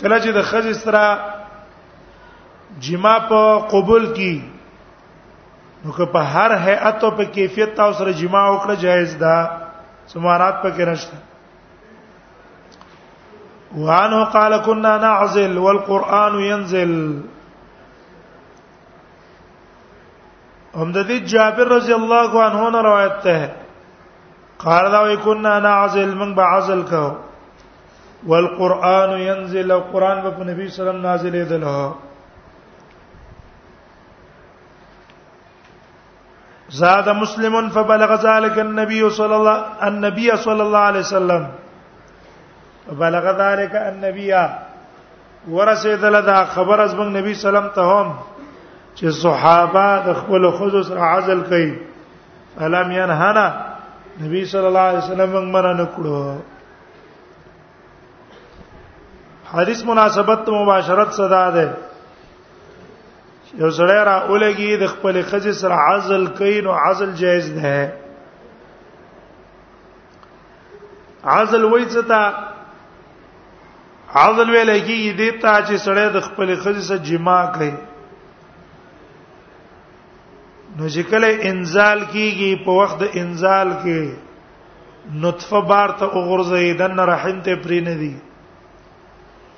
کله 0.03 0.19
چې 0.21 0.29
د 0.33 0.43
خځې 0.43 0.73
سره 0.73 1.21
جما 2.81 3.19
په 3.29 3.59
قبول 3.71 4.13
کی 4.15 4.35
نو 5.87 5.93
که 5.97 6.05
په 6.13 6.19
هر 6.35 6.53
هيئت 6.67 6.99
او 7.05 7.11
په 7.17 7.25
کیفیت 7.35 7.71
تاسو 7.81 7.93
سره 7.99 8.13
جما 8.21 8.43
وکړه 8.53 8.75
جایز 8.85 9.11
ده 9.23 9.37
سمارات 10.13 10.57
پکې 10.63 10.85
نشته 10.89 11.17
وانه 13.77 14.21
قال 14.37 14.53
كنا 14.71 14.93
نعزل 15.07 15.55
والقران 15.65 16.35
ينزل 16.53 16.93
همدې 20.81 21.17
جابر 21.35 21.67
رضی 21.77 21.93
الله 21.99 22.31
عنه 22.47 22.61
نه 22.79 22.83
روایت 22.89 23.17
ده 23.29 23.39
قال 24.65 24.85
دا 24.97 25.01
وي 25.11 25.17
كنا 25.29 25.55
نعزل 25.69 26.11
من 26.25 26.35
بعزل 26.41 26.83
کو 26.91 27.07
والقران 28.35 29.11
ينزل 29.29 29.71
القران 29.79 30.17
په 30.29 30.43
نبی 30.53 30.67
صلی 30.67 30.67
الله 30.67 30.67
علیه 30.67 30.83
وسلم 30.91 31.07
نازل 31.11 31.33
ایدلو 31.43 31.77
زاد 36.69 37.09
مسلم 37.09 37.69
فبلغ 37.69 38.15
ذلك 38.15 38.59
النبي 38.59 39.11
صلى 39.11 39.37
الله 39.37 39.65
النبي 39.83 40.37
صلى 40.37 40.63
الله 40.63 40.79
عليه 40.79 40.99
وسلم 41.01 41.47
بلغ 42.91 43.31
ذلك 43.41 43.75
النبي 43.75 44.37
ورسید 45.51 46.05
لدا 46.05 46.45
خبر 46.45 46.81
از 46.81 46.95
بنگ 46.97 47.17
نبی 47.17 47.35
سلام 47.35 47.69
ته 47.69 47.81
هم 47.83 48.15
چې 48.97 49.07
صحابه 49.09 49.99
د 50.07 50.13
خپل 50.17 50.51
خصوص 50.51 50.89
سره 50.89 51.01
عزل 51.03 51.41
کوي 51.49 51.75
فلم 52.59 52.91
ينهنا 52.93 53.55
نبی 54.23 54.45
صلی 54.45 54.67
الله 54.67 54.81
علیه 54.81 54.99
وسلم 54.99 55.33
موږ 55.33 55.55
منع 55.55 55.73
نکړو 55.85 56.37
حدیث 59.55 59.85
مناسبت 59.85 60.49
مباشرت 60.49 61.11
صدا 61.15 61.51
ده 61.51 61.77
یو 63.63 63.71
زړه 63.79 63.99
را 64.09 64.17
اولګي 64.29 64.73
د 64.83 64.87
خپل 64.95 65.15
خځې 65.29 65.53
سره 65.61 65.77
عزل 65.91 66.25
کین 66.41 66.67
او 66.67 66.75
عزل 66.89 67.11
جایز 67.21 67.47
نه 67.59 67.77
عزل 71.39 71.63
وای 71.73 71.85
څه 71.93 72.03
تا 72.11 72.21
عزل 74.27 74.49
ویل 74.55 74.73
کیږي 74.89 75.13
د 75.21 75.39
تا 75.43 75.55
چې 75.67 75.75
سړی 75.87 76.09
د 76.17 76.19
خپل 76.27 76.49
خځې 76.63 76.83
سره 76.89 77.03
جما 77.09 77.39
کوي 77.55 77.73
نو 80.77 80.85
چې 80.95 81.03
کله 81.11 81.29
انزال 81.53 82.01
کیږي 82.15 82.51
په 82.67 82.71
وخت 82.81 82.97
د 83.05 83.19
انزال 83.23 83.69
کې 83.87 84.01
نطفه 85.25 85.61
بار 85.73 85.91
ته 86.03 86.11
وګرځي 86.15 86.73
دنه 86.83 87.03
رحم 87.15 87.37
ته 87.49 87.53
پرې 87.63 87.81
نه 87.87 87.95
دی 88.05 88.15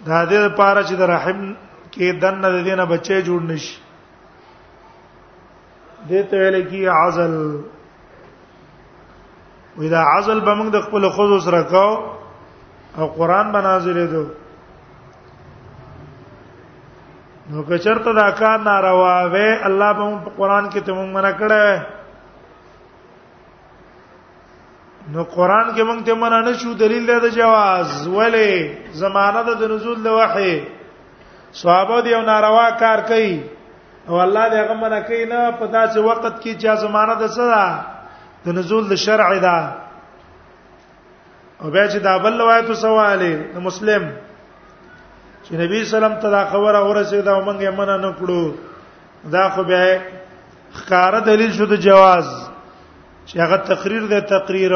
دا 0.07 0.25
دې 0.31 0.39
لپاره 0.49 0.81
چې 0.89 0.95
د 1.05 1.13
رحم 1.15 1.41
کې 1.95 2.09
دنه 2.25 2.49
د 2.57 2.59
دینه 2.71 2.85
بچي 2.95 3.17
جوړ 3.29 3.41
نشي 3.51 3.77
دې 6.07 6.23
ته 6.31 6.37
ویل 6.39 6.61
کی 6.71 6.87
عزل 6.87 7.33
وې 9.79 9.89
دا 9.91 10.03
عزل 10.17 10.41
به 10.41 10.55
موږ 10.55 10.69
د 10.73 10.79
خپل 10.87 11.09
خود 11.11 11.41
سره 11.43 11.63
کو 11.73 11.87
او 12.99 13.07
قران 13.19 13.51
به 13.53 13.61
نازلې 13.61 14.07
دو 14.13 14.25
نو 17.51 17.63
که 17.65 17.79
چرته 17.79 18.13
دا 18.13 18.31
کار 18.39 18.59
ناروا 18.59 19.31
وې 19.31 19.67
الله 19.67 19.93
به 19.93 20.05
موږ 20.11 20.37
قران 20.37 20.71
کې 20.71 20.81
ته 20.87 20.93
موږ 20.95 21.09
منع 21.15 21.33
کړه 21.33 21.87
نو 25.13 25.25
قران 25.25 25.75
کې 25.75 25.83
موږ 25.83 26.05
ته 26.07 26.15
منع 26.15 26.41
نه 26.41 26.53
شو 26.63 26.75
دلیل 26.79 27.07
دی 27.07 27.21
د 27.27 27.29
جواز 27.35 28.07
ولې 28.07 28.97
زمانہ 29.03 29.43
د 29.53 29.63
نزول 29.71 30.03
د 30.03 30.07
وحي 30.15 30.55
صحابه 31.53 32.01
دی 32.03 32.15
او 32.15 32.23
ناروا 32.23 32.71
کار 32.79 33.01
کوي 33.09 33.58
او 34.09 34.17
الله 34.25 34.45
دې 34.53 34.57
هغه 34.63 34.75
منه 34.83 35.01
کوي 35.09 35.25
نه 35.33 35.41
په 35.61 35.67
داسې 35.77 35.99
وخت 36.09 36.35
کې 36.43 36.53
چې 36.61 36.75
زمانہ 36.85 37.15
د 37.23 37.27
سره 37.27 37.85
د 38.45 38.47
نزول 38.59 38.85
د 38.89 38.95
شرع 39.05 39.29
دا 39.47 39.59
او 41.63 41.67
بیا 41.75 41.85
چې 41.93 41.99
دا 42.07 42.13
بل 42.25 42.41
روایت 42.43 42.69
سواله 42.85 43.33
د 43.55 43.57
مسلم 43.69 44.05
چې 45.45 45.53
نبی 45.63 45.85
سلام 45.93 46.15
ته 46.25 46.29
دا 46.37 46.43
خبره 46.53 46.81
ورسېده 46.89 47.29
او 47.37 47.45
موږ 47.47 47.59
یې 47.67 47.71
منه 47.81 47.97
نه 48.05 48.11
کړو 48.21 48.53
دا 49.37 49.45
خو 49.55 49.63
بیا 49.63 50.01
ښکارا 50.79 51.21
دلیل 51.31 51.53
شو 51.59 51.67
د 51.71 51.77
جواز 51.77 52.27
چې 53.29 53.37
هغه 53.45 53.57
تقریر 53.73 54.03
ده 54.13 54.21
تقریر 54.35 54.73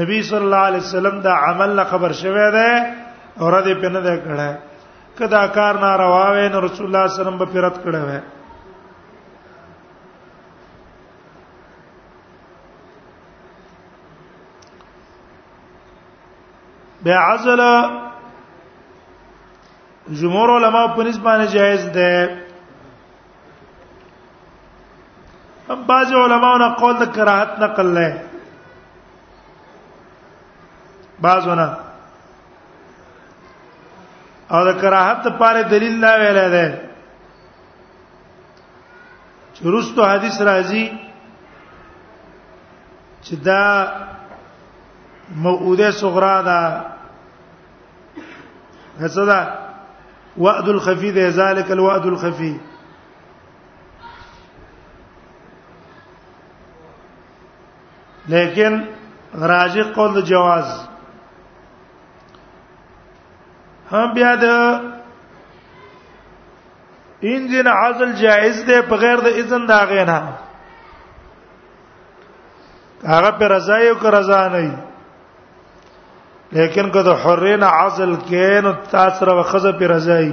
نبی 0.00 0.22
صلی 0.28 0.44
الله 0.46 0.56
علیه 0.68 0.80
وسلم 0.86 1.16
دا 1.26 1.32
عمل 1.48 1.76
نه 1.78 1.84
خبر 1.90 2.12
شوه 2.22 2.50
ده 2.58 2.70
اور 3.40 3.64
دې 3.64 3.80
په 3.82 3.88
نه 3.94 4.00
ده 4.00 4.14
کړه 4.26 4.50
کدا 5.18 5.44
کار 5.56 5.74
ناروا 5.82 6.24
وې 6.32 6.48
نو 6.54 6.60
رسول 6.64 6.86
الله 6.86 7.06
صلی 7.06 7.12
الله 7.12 7.12
علیه 7.12 7.20
وسلم 7.20 7.38
به 7.42 7.52
فرت 7.52 7.76
کړه 7.84 8.00
وې 8.08 8.34
بیا 17.04 17.20
عزل 17.24 17.60
جمهور 20.20 20.48
علما 20.56 20.84
په 20.98 21.02
نسبانه 21.08 21.46
جایز 21.56 21.84
ده 21.84 22.38
هم 25.70 25.80
بعض 25.90 26.12
علماو 26.24 26.58
نه 26.62 26.68
قول 26.80 26.96
د 27.00 27.12
کراهت 27.16 27.58
نقل 27.64 27.92
لای 27.98 28.12
بعضونه 31.26 31.68
او 34.50 34.60
د 34.66 34.72
کراهت 34.80 35.26
لپاره 35.26 35.62
دلیل 35.70 35.94
دا 36.02 36.12
ویل 36.20 36.38
دی 36.54 36.66
چرستو 39.56 40.02
حدیث 40.12 40.36
راځي 40.40 40.84
چې 43.24 43.34
دا 43.48 43.62
موعوده 45.46 45.90
صغرا 46.00 46.34
دا 46.50 46.60
حسدا 49.00 49.40
وعد 50.38 50.68
الخفي 50.68 51.10
ده 51.12 51.28
ذلك 51.30 51.70
الوعد 51.70 52.06
الخفي 52.06 52.56
لیکن 58.28 58.82
راجح 59.34 59.82
قول 59.94 60.22
جواز 60.22 60.86
هم 63.92 64.06
بیا 64.14 64.34
د 64.42 64.44
انجن 67.28 67.66
عزل 67.66 68.12
جائز 68.22 68.58
ده 68.66 68.76
بغیر 68.88 69.18
د 69.26 69.28
اذن 69.42 69.62
دا 69.66 69.80
غینا 69.90 70.18
هغه 73.10 73.30
پر 73.38 73.48
رضا 73.56 73.76
یو 73.78 73.94
که 73.98 74.10
رضا 74.10 74.48
نه 74.48 74.78
لیکن 76.52 76.90
که 76.90 77.02
د 77.02 77.08
حرین 77.22 77.62
عزل 77.62 78.16
کین 78.16 78.66
او 78.66 78.72
تاسو 78.92 79.24
را 79.24 79.42
خزه 79.42 79.72
پر 79.72 79.86
رضای 79.86 80.32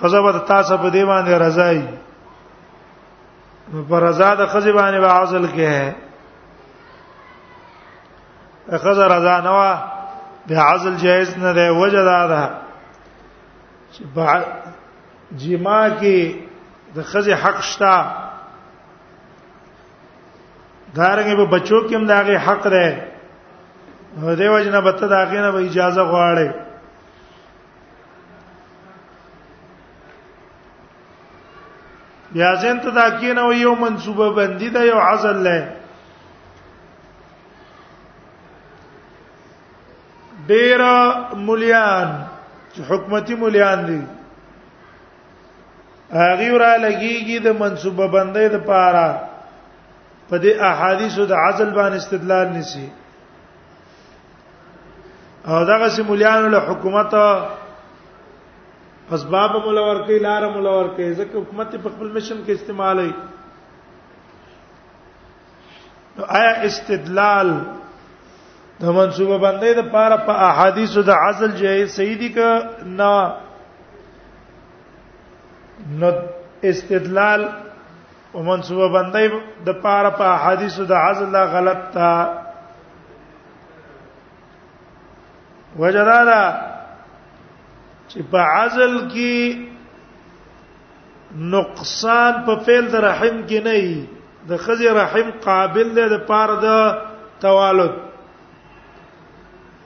خزه 0.00 0.22
به 0.22 0.32
تاسو 0.38 0.76
په 0.78 0.90
دی 0.90 1.04
باندې 1.04 1.28
رضای 1.30 1.82
نو 3.72 3.82
پر 3.82 4.00
رضا 4.02 4.34
د 4.34 4.46
خزه 4.46 4.72
باندې 4.72 5.00
به 5.00 5.06
عزل 5.08 5.46
کې 5.46 5.94
خزه 8.82 9.04
رضا 9.14 9.40
نه 9.40 9.50
د 10.48 10.52
عزل 10.52 10.94
جایز 10.96 11.38
نه 11.38 11.52
دی 11.58 11.68
وجه 11.68 12.04
دا 12.04 12.26
ده 12.32 12.42
چې 13.92 14.02
جما 15.42 15.88
کې 16.00 16.34
د 16.94 17.02
خزه 17.02 17.34
حق 17.42 17.60
شته 17.60 17.94
دارنګه 20.94 21.36
په 21.36 21.46
بچو 21.52 21.78
کې 21.88 21.94
هم 21.94 22.06
داغه 22.06 22.38
حق 22.38 22.66
ده 22.66 23.08
نو 24.20 24.34
دیو 24.36 24.58
جنا 24.60 24.80
بته 24.80 25.06
داغه 25.06 25.40
نه 25.42 25.50
به 25.50 25.64
اجازه 25.64 26.02
غواړي 26.04 26.48
بیا 32.32 32.50
ځین 32.62 32.78
ته 32.82 32.90
دا 32.90 33.06
کې 33.18 33.30
نه 33.38 33.54
یو 33.56 33.74
منصوبه 33.74 34.30
بندي 34.32 34.70
ده 34.70 34.80
یو 34.86 34.98
عزل 34.98 35.36
لای 35.42 35.62
ډیر 40.50 40.80
مليان 41.48 42.08
چې 42.72 42.80
حکومتي 42.90 43.34
مليان 43.44 43.80
دي 43.88 44.00
هغه 46.22 46.48
را 46.62 46.70
لګيږي 46.84 47.38
د 47.46 47.58
منسوبه 47.62 48.06
بندۍ 48.14 48.46
د 48.54 48.64
پاره 48.70 49.08
په 50.28 50.36
دې 50.42 50.52
احادیثو 50.70 51.24
د 51.32 51.40
عزل 51.46 51.70
باندې 51.78 51.98
استدلال 52.02 52.46
نشي 52.58 52.86
او 55.50 55.58
دغه 55.72 55.88
سیمولیان 55.96 56.42
له 56.54 56.60
حکومت 56.70 57.12
اسباب 59.18 59.50
مولور 59.66 59.96
کوي 60.08 60.16
لار 60.26 60.42
مولور 60.56 60.86
کوي 60.96 61.10
ځکه 61.14 61.34
حکومت 61.42 61.70
په 61.82 61.88
خپل 61.96 62.08
مشن 62.16 62.38
کې 62.44 62.52
استعمالي 62.58 63.12
آیا 66.38 66.50
استدلال 66.68 67.48
د 68.80 68.84
منسوبه 68.96 69.36
باندې 69.44 69.68
د 69.78 69.82
پاره 69.94 70.16
په 70.26 70.34
پا 70.34 70.34
احادیثو 70.50 71.00
د 71.08 71.10
عزل 71.24 71.50
جایز 71.56 71.88
سیدی 71.96 72.28
کا 72.36 72.46
نا 73.00 73.10
نو 76.00 76.08
استدلال 76.70 77.42
او 78.34 78.40
منسوبه 78.48 78.86
باندې 78.96 79.24
د 79.68 79.70
پاره 79.84 80.10
په 80.16 80.16
پا 80.22 80.26
احادیثو 80.38 80.82
د 80.94 80.96
عزل 81.02 81.28
لا 81.36 81.44
غلط 81.56 81.80
تا 81.98 82.12
وجدادا 85.78 86.44
چې 88.08 88.18
په 88.34 88.38
عزل 88.56 88.94
کې 89.14 89.36
نقصان 91.56 92.34
په 92.46 92.52
فعل 92.66 92.84
د 92.92 92.94
رحم 93.12 93.36
کې 93.48 93.58
نه 93.70 93.78
د 94.52 94.54
خزي 94.68 94.88
رحم 95.06 95.26
قابل 95.46 95.88
ده 95.98 96.04
د 96.14 96.16
پاره 96.30 96.56
د 96.62 96.64
توالد 97.42 97.94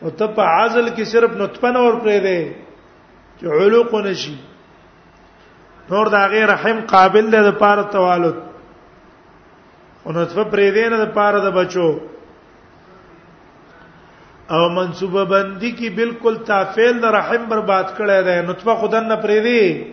او 0.02 0.10
ته 0.10 0.26
په 0.36 0.42
عزل 0.54 0.88
کې 0.88 1.04
صرف 1.10 1.32
نطفه 1.42 1.70
نور 1.76 1.98
پرې 2.04 2.18
دی 2.20 2.52
چې 3.38 3.46
علوق 3.58 3.94
نشي 4.06 4.34
نور 5.90 6.06
دا 6.16 6.26
غیر 6.32 6.46
رحم 6.52 6.80
قابل 6.94 7.30
دی 7.32 7.40
د 7.50 7.52
پاره 7.62 7.82
توالد 7.96 8.36
او 10.04 10.12
نطفه 10.12 10.44
پرې 10.44 10.70
دی 10.78 10.88
نه 10.88 10.96
د 11.04 11.12
پاره 11.18 11.40
د 11.46 11.50
بچو 11.58 11.88
او 14.54 14.62
منسوبه 14.76 15.24
بندي 15.24 15.70
کې 15.78 15.88
بالکل 15.98 16.34
تافیل 16.46 16.96
د 17.02 17.12
رحم 17.18 17.44
برباد 17.52 17.86
کړی 17.96 18.22
دی 18.28 18.42
نطفه 18.48 18.74
خدای 18.80 19.00
نه 19.04 19.16
پرې 19.16 19.40
دی 19.48 19.86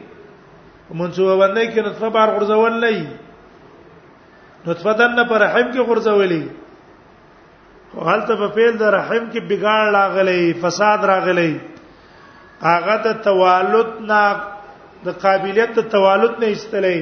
منسوبه 1.04 1.36
بندي 1.44 1.68
کې 1.72 1.86
نطفه 1.90 2.10
بار 2.18 2.28
غرزول 2.38 2.74
نه 2.86 4.70
نطفه 4.70 4.94
دنه 4.94 5.24
پر 5.30 5.40
رحم 5.40 5.72
کې 5.72 5.80
غرزولې 5.92 6.42
وهلته 7.96 8.36
په 8.42 8.48
فعل 8.56 8.76
د 8.82 8.94
رحم 8.96 9.24
کې 9.32 9.40
بګاړ 9.48 9.92
راغلی 9.96 10.54
فساد 10.64 11.04
راغلی 11.12 11.50
هغه 12.62 12.96
د 13.08 13.18
توالد 13.28 13.90
نه 14.10 14.24
د 15.08 15.18
قابلیت 15.24 15.72
د 15.80 15.90
توالد 15.96 16.40
نه 16.44 16.48
استلې 16.54 17.02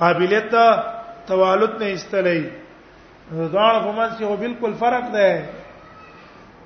قابلیت 0.00 0.48
د 0.56 0.72
توالد 1.32 1.72
نه 1.84 1.88
استلې 1.96 2.40
دوه 3.30 3.78
په 3.84 3.92
منځ 3.92 4.12
کې 4.18 4.24
هو 4.30 4.36
بالکل 4.44 4.74
فرق 4.82 5.04
ده 5.16 5.30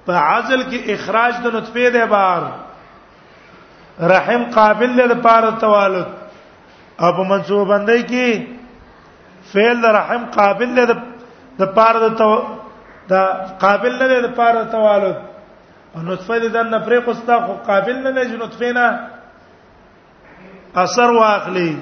په 0.06 0.12
عزل 0.30 0.60
کې 0.70 0.80
اخراج 0.94 1.34
د 1.44 1.60
نطفه 1.60 1.88
ده 2.00 2.04
بار 2.16 2.42
رحم 4.16 4.50
قابل 4.54 4.96
له 5.00 5.04
لپاره 5.14 5.50
توالد 5.60 6.08
او 7.00 7.12
په 7.12 7.22
منصوبه 7.30 7.64
باندې 7.64 8.00
کې 8.10 9.48
فعل 9.54 9.86
رحم 9.96 10.26
قابل 10.38 10.74
له 10.78 10.86
د 11.60 11.62
پاره 11.76 11.98
د 12.08 12.14
تو 12.18 12.28
دا 13.08 13.22
قابل 13.64 13.92
نه 14.02 14.06
دی 14.08 14.18
د 14.26 14.28
پاره 14.38 14.64
توالد 14.74 15.16
او 15.94 16.00
نطفه 16.08 16.38
د 16.38 16.44
دنه 16.54 16.78
پرې 16.86 16.98
قستا 17.06 17.36
خو 17.46 17.52
قابل 17.66 17.96
نه 18.04 18.10
دی 18.12 18.22
چې 18.30 18.40
نطفه 18.42 18.72
نه 18.72 19.10
اثر 20.84 21.10
واخلي 21.16 21.72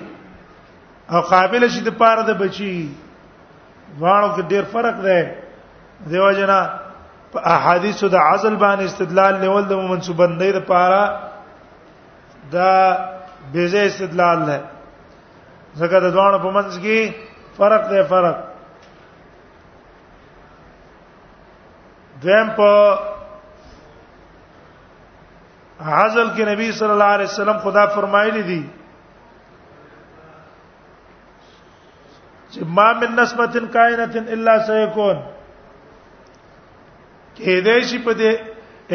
او 1.11 1.21
قابل 1.35 1.69
شي 1.69 1.81
د 1.81 1.89
پاره 2.03 2.23
د 2.23 2.31
بچي 2.43 2.75
واړو 4.01 4.31
کې 4.37 4.43
ډیر 4.53 4.65
فرق 4.73 4.95
دی 5.07 5.23
دیو 6.11 6.31
جنا 6.39 6.61
په 7.33 7.39
احادیثو 7.55 8.09
د 8.09 8.15
عزل 8.17 8.55
باندې 8.57 8.83
استدلال 8.85 9.35
نیول 9.41 9.65
د 9.69 9.73
منسوبندۍ 9.93 10.53
لپاره 10.53 11.19
دا 12.53 12.73
بیزه 13.53 13.83
استدلال 13.87 14.39
نه 14.39 14.61
زګر 15.77 16.01
د 16.05 16.09
دوانو 16.15 16.39
په 16.45 16.51
منځ 16.57 16.71
کې 16.81 17.13
فرق 17.59 17.83
دی 17.91 18.03
فرق 18.13 18.37
دیم 22.23 22.49
په 22.57 22.71
عزل 25.81 26.29
کې 26.37 26.45
نبی 26.53 26.67
صلی 26.79 26.91
الله 26.93 27.13
علیه 27.17 27.27
وسلم 27.31 27.59
خدا 27.63 27.85
فرمایلی 27.97 28.43
دي 28.49 28.63
چې 32.53 32.61
ما 32.79 32.89
من 33.03 33.11
نسمتن 33.21 33.67
کائنتن 33.77 34.25
الا 34.37 34.55
سيكون 34.67 35.17
کې 37.37 37.65
دې 37.65 37.83
شي 37.93 37.99
په 38.09 38.13
دې 38.23 38.33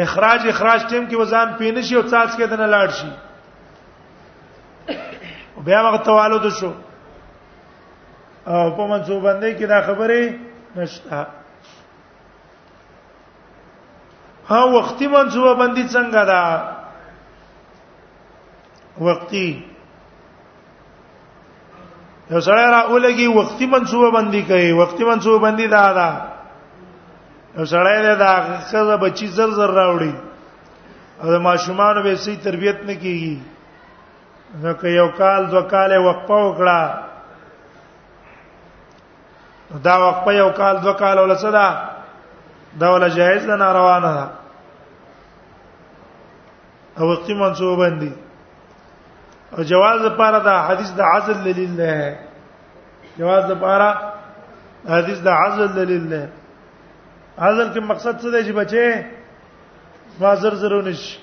اخراج 0.04 0.40
اخراج 0.48 0.80
ټیم 0.90 1.04
کې 1.10 1.16
وزن 1.22 1.48
پینې 1.58 1.80
شي 1.88 1.94
او 1.94 2.02
څاڅ 2.10 2.30
کې 2.36 2.44
دنه 2.52 2.66
لاړ 2.74 2.88
شي 3.00 3.10
بیا 5.68 5.80
وخت 5.84 6.02
توالد 6.10 6.46
شو 6.60 6.70
او 8.46 8.70
په 8.70 8.86
منځوبندۍ 8.86 9.58
کې 9.58 9.64
دا 9.74 9.78
خبره 9.88 10.20
نشته 10.76 11.16
ها 14.48 14.64
وختي 14.74 15.06
منصوبه 15.12 15.54
بندي 15.60 15.84
څنګه 15.94 16.22
ده 16.30 16.42
وختي 19.08 19.48
یو 22.30 22.40
سره 22.48 22.66
را 22.74 22.80
اولګي 22.90 23.28
وختي 23.38 23.66
منصوبه 23.72 24.08
بندي 24.20 24.42
کوي 24.42 24.70
وختي 24.80 25.04
منصوبه 25.04 25.38
بندي 25.48 25.66
ده 25.74 25.84
ده 25.98 26.08
یو 27.58 27.64
سره 27.72 28.14
دا 28.14 28.32
څه 28.70 28.96
بچي 29.04 29.26
زر 29.26 29.50
زر 29.58 29.70
راوړي 29.80 30.14
او 31.22 31.30
ما 31.40 31.54
شومان 31.56 31.96
به 32.02 32.14
سي 32.14 32.36
تربيت 32.36 32.78
نه 32.86 32.94
کیږي 32.94 33.36
ځکه 34.62 34.86
یو 34.88 35.08
کال 35.18 35.42
دو 35.50 35.62
کال 35.62 35.92
وقفه 36.06 36.34
وکړه 36.46 36.80
دا 39.84 39.96
وقفه 40.04 40.32
یو 40.32 40.50
کال 40.62 40.76
دو 40.82 40.92
کال 40.94 41.18
ولڅدا 41.18 41.68
دا 42.80 42.86
ولا 42.92 43.08
جائز 43.18 43.42
ده 43.50 43.56
ناروا 43.64 43.98
ده 44.00 44.28
او 46.98 47.04
وقتی 47.12 47.34
منصوبن 47.34 47.94
دي 48.02 48.12
او 49.54 49.60
جواز 49.70 49.98
لپاره 50.06 50.38
دا 50.48 50.54
حدیث 50.68 50.90
د 51.00 51.00
عزل 51.14 51.40
لله 51.60 51.98
جواز 53.18 53.42
لپاره 53.50 53.90
حدیث 54.94 55.18
د 55.28 55.28
عزل 55.40 55.76
لله 55.92 56.24
عزل 57.44 57.68
کې 57.74 57.80
مقصد 57.92 58.14
څه 58.22 58.28
دی 58.32 58.40
چې 58.48 58.52
بچي 58.60 58.82
ما 60.20 60.34
زر 60.42 60.54
زرونه 60.62 60.92
شي 61.00 61.16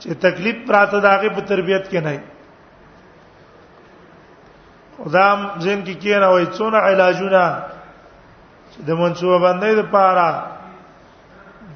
چې 0.00 0.08
تکلیف 0.26 0.56
پراته 0.68 0.98
داغه 1.08 1.28
په 1.36 1.40
تربيت 1.50 1.84
کې 1.90 2.00
نه 2.06 2.20
خدام 5.04 5.38
زین 5.62 5.80
کې 5.84 5.84
کی 5.84 5.94
کینا 6.02 6.28
وای 6.30 6.46
څونه 6.56 6.78
علاجونه 6.90 7.62
د 8.86 8.90
منسوبه 8.94 9.38
باندې 9.38 9.74
د 9.74 9.82
پاره 9.94 10.28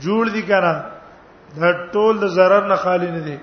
جوړ 0.02 0.22
دي 0.34 0.42
کنه 0.42 0.74
دا 1.56 1.70
ټول 1.94 2.14
د 2.20 2.24
zarar 2.34 2.64
نه 2.70 2.76
خالی 2.76 3.10
نه 3.10 3.20
دي 3.26 3.38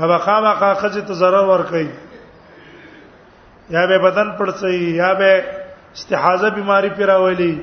هغه 0.00 0.16
خامخا 0.24 0.70
خځه 0.80 1.00
ته 1.08 1.12
zarar 1.20 1.44
ور 1.48 1.62
کوي 1.72 1.90
یا 3.74 3.82
به 3.88 3.96
بدن 3.98 4.28
پړسي 4.38 4.94
یا 5.00 5.12
به 5.14 5.30
استحاضه 5.94 6.50
بیماری 6.50 6.88
پیراولي 6.96 7.54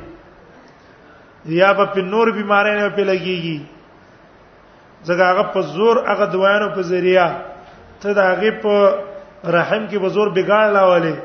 یا 1.46 1.74
به 1.74 1.86
په 1.94 2.02
نور 2.02 2.28
بیماری 2.40 2.72
نه 2.82 2.90
په 2.98 3.04
لګيږي 3.12 3.60
ځکه 5.08 5.24
هغه 5.32 5.44
په 5.54 5.62
زور 5.78 5.96
هغه 6.10 6.26
دوانو 6.34 6.68
په 6.76 6.82
ذریعہ 6.92 7.30
ته 8.02 8.14
دا 8.18 8.24
هغه 8.32 8.52
په 8.64 8.76
رحم 9.56 9.84
کې 9.90 9.98
بزور 10.02 10.28
بګاړ 10.36 10.66
لاولې 10.78 11.16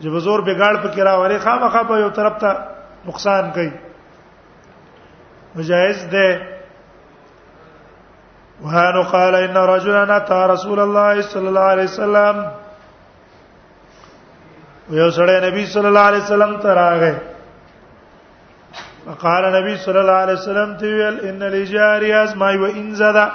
چې 0.00 0.08
بزور 0.10 0.40
بګاړ 0.40 0.74
په 0.82 0.88
کرا 0.94 1.14
وره 1.18 1.38
خامخا 1.38 1.82
په 1.84 1.94
یو 1.98 2.10
طرف 2.18 2.38
ته 2.38 2.50
نقصان 3.06 3.50
کوي 3.54 3.70
مجاهز 5.56 6.00
ده 6.04 6.28
وهانو 8.62 9.02
قال 9.14 9.34
ان 9.34 9.56
رجلا 9.56 10.16
اتى 10.16 10.40
رسول 10.54 10.80
الله 10.80 11.20
صلى 11.22 11.48
الله 11.48 11.60
عليه 11.60 11.84
وسلم 11.84 12.36
یو 15.00 15.10
سره 15.16 15.40
نبی 15.46 15.66
صلی 15.66 15.86
الله 15.86 16.00
علیه 16.08 16.22
وسلم 16.24 16.56
ته 16.66 16.74
راغی 16.80 17.14
وقال 19.06 19.44
نبی 19.56 19.76
صلی 19.84 19.98
الله 19.98 20.18
علیه 20.26 20.34
وسلم 20.40 20.76
ته 20.76 20.86
ویل 20.86 21.18
ان 21.28 21.38
لجاری 21.56 22.12
از 22.12 22.36
ما 22.36 22.52
و 22.60 22.64
ان 22.66 22.94
زدا 22.94 23.26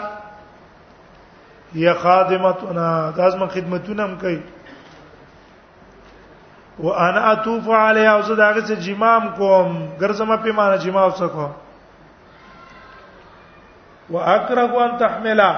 یا 1.74 1.94
خادمتنا 1.94 3.12
داس 3.18 3.36
من 3.36 3.48
خدمتونه 3.48 4.04
هم 4.04 4.18
کوي 4.18 4.40
وانا 6.84 7.32
اتوف 7.32 7.68
علیها 7.70 8.16
او 8.16 8.22
زه 8.22 8.36
داغه 8.36 8.62
څه 8.62 8.74
جمام 8.80 9.28
کوم 9.34 9.98
ګرځم 10.02 10.32
په 10.44 10.52
معنی 10.52 10.78
جما 10.78 11.06
وسکو 11.06 11.48
واکره 14.10 14.82
ان 14.82 14.98
تحملہ 14.98 15.50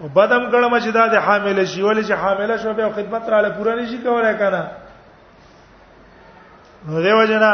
وبدم 0.00 0.48
ګړم 0.50 0.78
چې 0.78 0.88
دا 0.98 1.06
د 1.08 1.14
حامل 1.26 1.64
شي 1.66 1.82
ولې 1.82 2.02
چې 2.08 2.12
حامل 2.22 2.58
شو 2.62 2.72
به 2.72 2.90
خدمت 2.96 3.28
را 3.28 3.40
لپاره 3.40 3.74
نه 3.74 3.86
شي 3.90 3.98
کولای 3.98 4.34
کنه 4.38 4.66
نو 6.88 7.02
دیو 7.02 7.24
جنا 7.26 7.52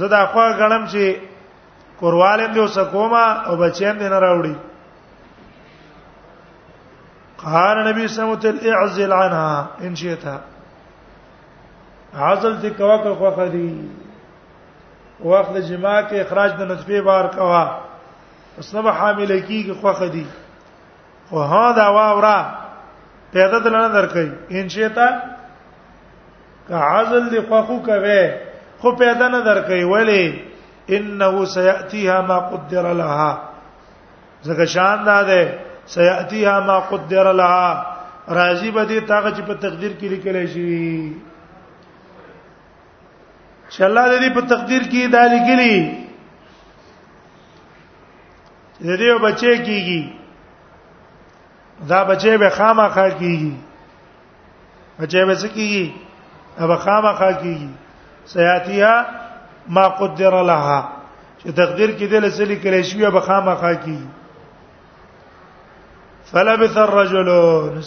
زه 0.00 0.08
دا 0.08 0.26
خو 0.26 0.38
غړم 0.60 0.88
چې 0.92 1.16
کوروالم 2.00 2.52
دی 2.52 2.60
اوس 2.60 2.78
کومه 2.78 3.22
او 3.48 3.56
بچیم 3.56 3.98
دی 3.98 4.08
نه 4.08 4.18
راوړي 4.24 4.54
قال 7.44 7.84
نبی 7.88 8.08
سمت 8.08 8.44
الاعزل 8.46 9.12
عنها 9.12 9.68
ان 9.80 9.94
شئتا 10.02 10.36
عزل 12.22 12.60
دې 12.62 12.70
کوا 12.78 12.96
کو 13.02 13.14
خوخه 13.14 13.46
دي 13.52 13.68
وخت 15.30 15.50
د 15.56 15.60
جما 15.68 15.94
کې 16.00 16.14
اخراج 16.20 16.50
د 16.58 16.62
نطفه 16.70 17.00
بار 17.08 17.24
کوا 17.34 17.62
اسنه 18.58 18.90
حامل 18.98 19.40
کیږي 19.48 19.74
خوخه 19.80 20.08
دي 20.16 20.24
خو 21.28 21.42
ها 21.54 21.64
دا 21.76 21.88
واورا 21.96 22.36
پیدا 23.36 23.58
دل 23.58 23.76
نه 23.76 23.88
درکې 23.88 24.28
ان 24.58 24.68
شیتا 24.76 25.08
که 26.68 26.74
عزل 26.90 27.24
دې 27.30 27.48
خوخو 27.48 27.78
کوي 27.90 28.20
خو 28.80 28.92
پیدا 29.02 29.28
نه 29.28 29.40
درکې 29.44 29.82
ولی 29.92 30.44
انه 30.88 31.44
سياتيها 31.56 32.20
ما 32.32 32.38
قدر 32.38 32.92
لها 32.92 33.40
زګه 34.44 34.64
شان 34.76 35.04
ده 35.04 35.54
سياتيها 35.86 36.60
ما 36.72 36.78
قدر 36.80 37.32
لها 37.32 37.96
راضي 38.42 38.70
به 38.70 38.84
دي 38.84 39.00
تاغه 39.00 39.30
چې 39.30 39.40
په 39.46 39.54
تقدیر 39.54 39.92
کې 40.00 40.04
لیکل 40.10 40.46
شي 40.56 40.74
چې 43.74 43.80
الله 43.84 44.02
دې 44.20 44.28
په 44.34 44.40
تقدیر 44.52 44.82
کې 44.92 45.00
دا 45.14 45.22
لګلی 45.34 45.76
دې 48.80 49.06
یو 49.12 49.18
بچي 49.26 49.52
کیږي 49.66 50.02
دا 51.90 52.00
بچي 52.10 52.34
به 52.42 52.48
خامخا 52.58 53.06
کیږي 53.20 53.54
بچي 54.98 55.22
به 55.28 55.34
څه 55.42 55.48
کیږي 55.56 55.86
دا 56.58 56.76
خامخا 56.84 57.30
کیږي 57.40 57.68
سیاتیا 58.32 58.92
ما 59.74 59.84
قدر 60.00 60.34
لها 60.50 60.80
چې 61.40 61.48
تقدیر 61.60 61.90
کې 61.98 62.06
دې 62.12 62.18
لسلې 62.26 62.56
کړې 62.64 62.80
شوې 62.90 63.08
به 63.16 63.20
خامخا 63.30 63.72
کیږي 63.84 64.10
فلبث 66.30 66.74
الرجل 66.82 67.24
نو 67.30 67.38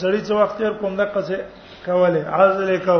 سړی 0.02 0.21
څو 0.28 0.34
وخت 0.41 0.58
کوم 0.80 0.93
دقه 1.02 1.21
څه 1.30 1.38
کوله 1.86 2.21
عزل 2.38 2.71
کو 2.89 3.00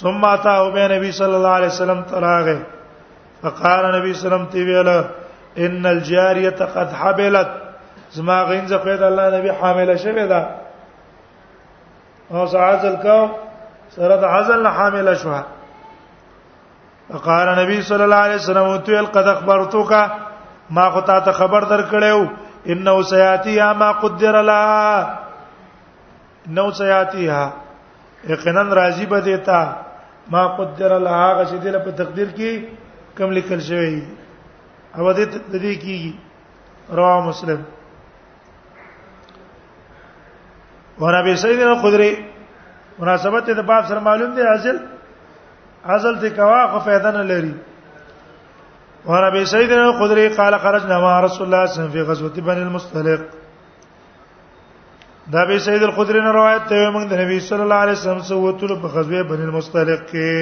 ثم 0.00 0.24
اتا 0.24 0.50
او 0.60 0.70
به 0.70 0.88
نبی 0.88 1.12
صلی 1.12 1.34
الله 1.34 1.48
علیه 1.56 1.66
وسلم 1.66 2.02
تراغه 2.02 2.66
فقال 3.42 3.96
نبی 3.98 4.14
صلی 4.14 4.30
الله 4.30 4.42
علیه 4.44 4.46
وسلم 4.46 4.46
تی 4.46 4.64
ویل 4.64 4.88
ان 5.56 5.86
الجاریه 5.86 6.50
قد 6.50 6.92
حبلت 6.92 7.46
زما 8.10 8.44
غینځه 8.44 8.72
په 8.76 8.88
الله 9.06 9.38
نبی 9.38 9.48
حامله 9.50 9.96
شوه 9.96 10.26
ده 10.26 10.46
او 12.30 12.46
سعزل 12.46 12.96
کو 13.04 13.18
سره 13.96 14.16
د 14.16 14.24
عزل 14.24 14.62
نه 14.62 14.68
حامله 14.68 15.14
شوه 15.14 15.42
فقال 17.12 17.48
نبی 17.58 17.82
صلی 17.82 18.02
الله 18.02 18.16
علیه 18.26 18.36
وسلم 18.36 18.76
تو 18.78 19.02
قد 19.04 19.26
اخبرتک 19.28 19.92
ما 20.70 20.90
خو 20.90 21.00
تا 21.00 21.20
ته 21.20 21.32
خبر 21.32 21.60
درکړیو 21.62 22.28
انه 22.66 23.02
سیاتی 23.02 23.72
ما 23.72 23.92
قدر 23.92 24.42
لها 24.42 25.10
نو 26.46 26.70
سیاتی 26.72 27.26
ها 27.26 27.52
یقینا 28.28 28.62
راضی 28.74 29.06
به 29.06 29.20
دیتا 29.20 29.76
ما 30.32 30.46
قدر 30.58 30.98
لها 30.98 31.28
غشدله 31.40 31.78
په 31.84 31.90
تقدیر 32.00 32.28
کې 32.36 32.52
کوم 33.18 33.30
لیکل 33.38 33.60
شوی 33.68 33.94
او 34.98 35.12
د 35.12 35.20
دې 35.52 35.74
کې 35.84 36.14
رواه 36.98 37.24
مسلم 37.28 37.60
ورابي 41.00 41.34
سيد 41.44 41.60
الخدري 41.60 42.10
مناسبت 42.98 43.50
د 43.50 43.60
باب 43.68 43.84
سره 43.88 44.00
معلوم 44.00 44.34
دی 44.34 44.42
حاصل 44.46 44.76
حاصل 45.86 46.18
ته 46.20 46.28
کوا 46.36 46.60
خو 46.72 46.78
فائدہ 46.86 47.10
نه 47.16 47.22
لري 47.30 47.54
ورابي 49.06 49.44
سيد 49.44 49.72
الخدري 49.78 50.28
قال 50.28 50.58
خرجنا 50.58 50.98
مع 51.06 51.20
رسول 51.20 51.42
الله 51.46 51.64
صلى 51.64 51.64
الله 51.64 51.64
عليه 51.64 51.80
وسلم 51.80 51.90
في 51.94 52.02
غزوه 52.02 52.34
بني 52.48 52.62
المصطلق 52.62 53.20
دا 55.32 55.44
به 55.44 55.58
سید 55.58 55.82
الخدری 55.82 56.20
نه 56.20 56.30
روایت 56.32 56.64
ته 56.68 56.90
موږ 56.92 57.04
د 57.10 57.12
نبی 57.20 57.40
صلی 57.40 57.60
الله 57.66 57.80
علیه 57.84 57.94
وسلم 57.98 58.22
سره 58.30 58.36
وتل 58.40 58.74
په 58.82 58.88
غزوه 58.96 59.22
بن 59.30 59.40
المستلق 59.44 60.00
کې 60.10 60.32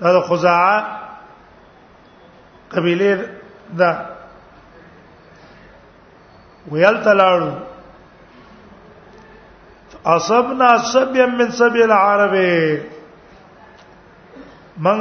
دا 0.00 0.08
د 0.16 0.18
خزاعه 0.30 0.78
قبيله 2.74 3.16
دا 3.82 3.90
ویل 6.72 6.96
تلاړو 7.06 7.52
اصبنا 10.16 10.70
سبيا 10.92 11.26
من 11.26 11.50
سبي 11.58 11.82
العرب 11.82 12.34
من 14.86 14.96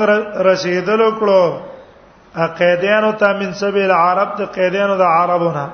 رسیدل 0.49 1.01
کړو 1.11 1.43
ا 2.35 2.47
قیدانو 2.57 3.11
ته 3.21 3.29
من 3.39 3.49
سبي 3.61 3.81
العرب 3.93 4.29
ته 4.37 4.43
قیدانو 4.57 4.93
د 4.99 5.01
عربونه 5.13 5.65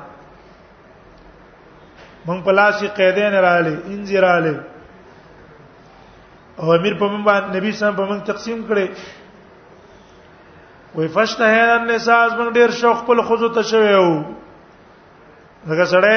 مونږ 2.30 2.42
په 2.46 2.52
لاس 2.60 2.76
کې 2.82 2.88
قیدین 3.00 3.34
رااله 3.46 3.74
انځر 3.94 4.22
رااله 4.28 4.56
او 6.62 6.66
امیر 6.78 6.94
په 7.00 7.06
مونږ 7.14 7.24
باندې 7.30 7.48
نبی 7.58 7.72
سم 7.80 7.94
په 8.00 8.04
مونږ 8.10 8.22
تقسیم 8.32 8.60
کړي 8.68 8.88
وې 10.98 11.08
فشته 11.16 11.44
هران 11.56 11.84
نساز 11.94 12.30
مونږ 12.40 12.50
ډیر 12.60 12.70
شوق 12.82 12.98
په 13.08 13.14
خزو 13.32 13.50
ته 13.58 13.62
شوی 13.72 13.94
وو 14.02 14.18
هغه 15.72 15.86
سره 15.96 16.14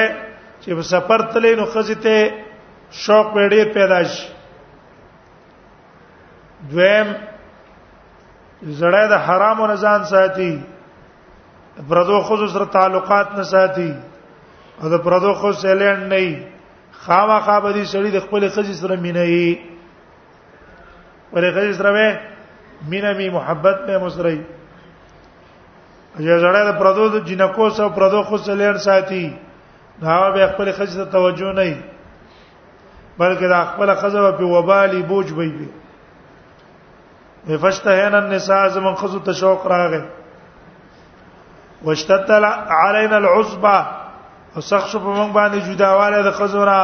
چې 0.61 0.69
په 0.77 0.83
سفر 0.93 1.19
تلې 1.33 1.53
نو 1.63 1.67
خزته 1.73 2.17
شوق 3.03 3.25
په 3.33 3.41
ډیر 3.57 3.67
پیدا 3.81 3.99
شي 4.13 4.23
دویم 6.71 7.07
زړه 8.79 9.03
د 9.17 9.19
حرامو 9.25 9.67
نه 9.75 9.81
ځان 9.83 10.01
ساتي 10.15 10.53
پردو 11.91 12.17
خزو 12.29 12.47
سره 12.57 12.65
تعلقات 12.81 13.27
نه 13.37 13.43
ساتي 13.57 13.91
او 14.81 14.89
د 14.89 14.97
پردو 15.03 15.33
خو 15.39 15.51
سیلند 15.63 16.03
نه 16.13 16.15
ای 16.15 16.33
خامخا 17.03 17.59
به 17.59 17.73
دې 17.73 17.83
سړی 17.93 18.11
د 18.11 18.19
خپل 18.25 18.41
خځې 18.49 18.73
سره 18.81 18.95
مینه 19.05 19.21
ای 19.21 19.59
ورې 21.33 21.49
خځې 21.55 21.73
سره 21.77 21.91
به 21.97 22.07
مینه 22.91 23.13
می 23.19 23.29
محبت 23.29 23.77
می 23.87 23.97
مسری 24.05 24.41
اجازه 26.19 26.41
زړه 26.41 26.63
د 26.71 26.77
پردو 26.79 27.09
د 27.15 27.25
جنکو 27.29 27.69
سره 27.69 27.89
پردو 27.97 28.23
خو 28.29 28.37
سیلند 28.47 28.77
ساتي 28.87 29.25
دا 30.01 30.29
به 30.31 30.47
خپل 30.47 30.71
خځې 30.71 30.95
ته 30.99 31.05
توجه 31.05 31.53
نه 31.53 31.61
ای 31.67 31.75
بلکې 33.19 33.43
دا 33.49 33.63
خپل 33.71 33.93
خزه 33.95 34.31
په 34.37 34.43
وبالي 34.43 35.01
بوج 35.01 35.31
وي 35.31 35.51
وي 37.47 37.57
فشتهن 37.57 38.15
النساء 38.15 38.67
زمن 38.69 38.93
خزو 38.95 39.19
تشوق 39.19 39.67
راغې 39.67 40.01
واشتتل 41.83 42.45
علينا 42.83 43.15
العصبه 43.17 44.02
او 44.55 44.61
سخت 44.61 44.87
شو 44.89 44.99
په 44.99 45.09
موږ 45.17 45.29
باندې 45.37 45.59
جداواله 45.67 46.19
د 46.23 46.31
خزورا 46.37 46.81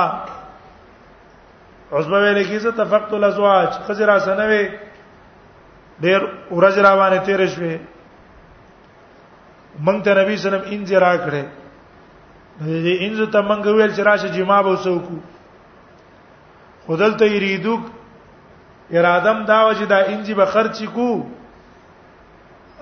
عزبه 1.94 2.18
ویل 2.22 2.44
کیږي 2.46 2.72
تفقت 2.82 3.14
الازواج 3.14 3.70
خزرا 3.88 4.20
سنوي 4.26 4.64
ډېر 6.04 6.20
ورځ 6.58 6.78
را 6.86 6.92
باندې 7.00 7.26
تیر 7.26 7.48
شوه 7.56 7.76
موږ 9.86 9.98
ته 10.06 10.12
نبی 10.22 10.38
سلام 10.46 10.62
انځ 10.66 10.92
را 11.06 11.14
کړې 11.18 11.44
دې 12.60 12.96
انځ 13.06 13.30
ته 13.34 13.42
موږ 13.42 13.66
ویل 13.68 13.94
چې 13.96 14.02
راشه 14.10 14.30
جما 14.38 14.62
به 14.64 14.70
وسوکو 14.72 15.16
خدلته 16.88 17.26
یریدوک 17.30 17.84
ارادم 18.96 19.46
دا 19.52 19.60
وجدا 19.68 19.98
انځ 20.06 20.32
به 20.42 20.46
خرچ 20.46 20.84
کو 20.96 21.26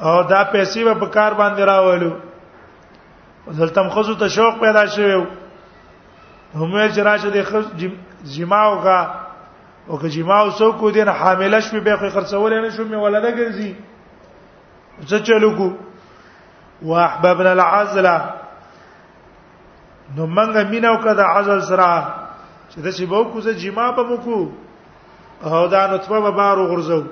او 0.08 0.23
دا 0.23 0.41
پیسې 0.54 0.80
به 0.84 0.93
په 1.02 1.06
کار 1.17 1.32
باندې 1.34 1.62
راولو 1.71 2.12
دلته 3.51 3.89
خزو 3.89 4.15
ته 4.15 4.29
شوق 4.29 4.60
پیدا 4.60 4.86
شوی 4.86 5.12
هم 6.53 6.71
یې 6.88 6.95
چې 6.95 6.97
راشه 6.97 7.29
د 7.29 7.45
جماو 8.25 8.77
کا 8.83 8.99
او 9.88 9.97
که 10.01 10.10
جماو 10.10 10.49
سو 10.51 10.71
کو 10.71 10.91
دین 10.91 11.07
حامله 11.10 11.60
شوی 11.60 11.79
به 11.79 11.95
خو 11.97 12.10
خرڅول 12.19 12.53
نه 12.53 12.69
شو 12.69 12.83
می 12.86 12.95
ولده 12.95 13.31
ګرځي 13.36 13.75
څه 15.07 15.19
چلو 15.23 15.51
کو 15.57 15.73
واحببنا 16.88 17.51
العزل 17.51 18.07
نو 20.15 20.27
منګه 20.27 20.71
مینو 20.71 20.97
کده 21.03 21.23
عزل 21.25 21.62
سره 21.62 22.05
چې 22.69 22.79
د 22.83 22.89
شی 22.89 23.05
بو 23.05 23.23
کو 23.23 23.41
زه 23.41 23.53
جما 23.53 23.91
به 23.91 24.03
مکو 24.03 24.47
او 25.43 25.67
دا 25.67 25.88
نطفه 25.93 26.21
به 26.21 26.31
بارو 26.31 26.67
غرزو 26.67 27.03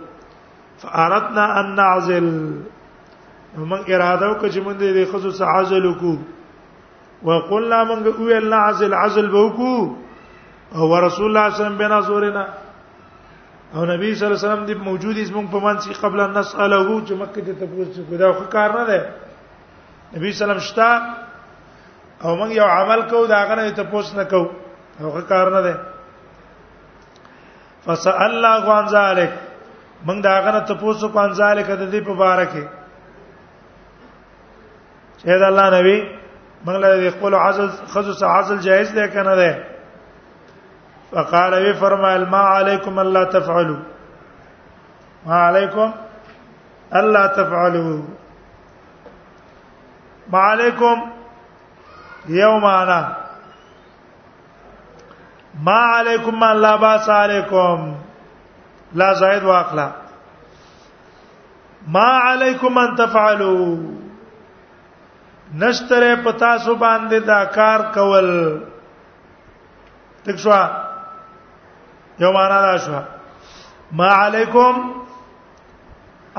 فارتنا 0.78 1.43
ان 1.60 1.76
نعزل 1.76 2.30
موږ 3.63 3.88
اراده 3.94 4.30
وکړو 4.30 4.50
چې 4.50 4.60
موږ 4.60 4.76
دې 4.80 5.06
خزو 5.12 5.32
سعزل 5.39 5.86
وکړو 5.86 6.15
وقلنا 7.28 7.84
موږ 7.89 8.20
وی 8.20 8.34
الله 8.38 8.56
عزل 8.70 8.94
عزل 9.02 9.30
وکړو 9.32 9.96
او 10.78 10.88
رسول 10.89 10.96
الله 11.00 11.10
صلی 11.26 11.28
الله 11.30 11.48
علیه 11.48 11.62
وسلم 11.62 11.78
بنا 11.84 12.00
زورنا 12.10 12.46
او 13.74 13.86
نبی 13.91 14.15
صلی 14.15 14.26
الله 14.28 14.39
علیه 14.39 14.50
وسلم 14.50 14.65
دې 14.68 14.76
موجود 14.89 15.15
اسمه 15.18 15.52
په 15.56 15.60
منځ 15.68 15.80
کې 15.88 16.02
قبل 16.04 16.20
ان 16.20 16.38
نساله 16.38 17.06
چې 17.06 17.12
مکه 17.12 17.41
ته 17.41 17.54
تاسو 17.54 18.04
خدا 18.12 18.32
خو 18.38 18.44
کار 18.58 18.70
نه 18.78 18.84
ده 18.86 19.06
نبی 20.18 20.32
صلی 20.34 20.44
الله 20.44 20.44
علیه 20.44 20.63
وسلم 20.63 20.68
شتا 20.70 20.91
او 22.24 22.38
موږ 22.39 22.56
یو 22.60 22.65
عمل 22.78 23.02
کوو 23.10 23.26
دا 23.34 23.41
غره 23.50 23.72
ته 23.82 23.91
پوس 23.96 24.15
نه 24.20 24.24
کوو 24.24 24.48
هغه 25.02 25.22
کار 25.34 25.56
نه 25.58 25.62
ده 25.62 25.80
فسأل 27.86 28.22
الله 28.22 28.74
عن 28.80 28.88
ذلك 28.88 29.39
موږ 30.06 30.22
دا 30.30 30.39
غره 30.46 30.60
ته 30.70 30.74
پوسو 30.82 31.10
په 31.15 31.20
ان 31.28 31.34
ذلك 31.41 31.68
د 31.72 31.91
دې 31.91 32.08
په 32.08 32.13
بارکه 32.24 32.70
اے 35.23 35.36
د 35.41 35.43
الله 35.47 35.67
نبی 35.75 35.97
موږ 36.65 36.75
له 36.84 37.10
خپل 37.15 37.36
عزل 37.41 37.67
خذو 37.93 38.13
سه 38.21 38.28
عزل 38.38 38.58
جایز 38.67 38.91
دی 38.97 39.06
کنه 39.15 39.36
ده 39.36 39.65
فقال 41.12 41.54
وی 41.65 41.73
فرمایل 41.84 42.25
ما 42.34 42.41
علیکم 42.58 42.99
الله 43.04 43.23
تفعلوا 43.38 43.80
ما 45.25 45.41
علیکم 45.47 45.91
الله 47.01 47.28
تفعلوا 47.39 47.97
ما 50.36 50.45
علیکم 50.51 51.01
یومانا 52.41 53.01
ما 55.67 55.80
علیکم 55.97 56.36
ما 56.45 56.54
لا 56.67 56.75
باس 56.88 57.10
علیکم 57.23 57.91
لا 59.01 59.13
زائد 59.25 59.43
واخلا 59.43 59.89
ما 61.97 62.10
علیکم 62.32 62.78
ان 62.78 62.95
تفعلوا 63.04 63.75
نشتره 65.54 66.16
پتا 66.24 66.58
سو 66.66 66.76
باندې 66.76 67.20
دا 67.30 67.44
کار 67.58 67.80
کول 67.94 68.30
تک 70.24 70.36
شو 70.44 70.56
یو 72.20 72.32
معنا 72.32 72.62
دا 72.62 72.76
شو 72.86 73.00
ما 74.00 74.08
علیکم 74.26 74.82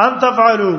ان 0.07 0.19
تفعلوا 0.19 0.79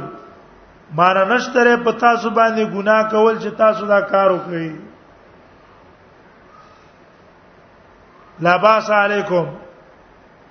معنا 0.96 1.24
نشتره 1.36 1.76
پتا 1.84 2.16
سو 2.16 2.30
باندې 2.30 2.74
ګناه 2.74 3.10
کول 3.12 3.38
چې 3.40 3.56
تاسو 3.58 3.86
دا 3.86 4.00
کار 4.02 4.30
وکړي 4.40 4.72
لا 8.48 8.58
باس 8.68 8.90
علیکم 9.00 9.46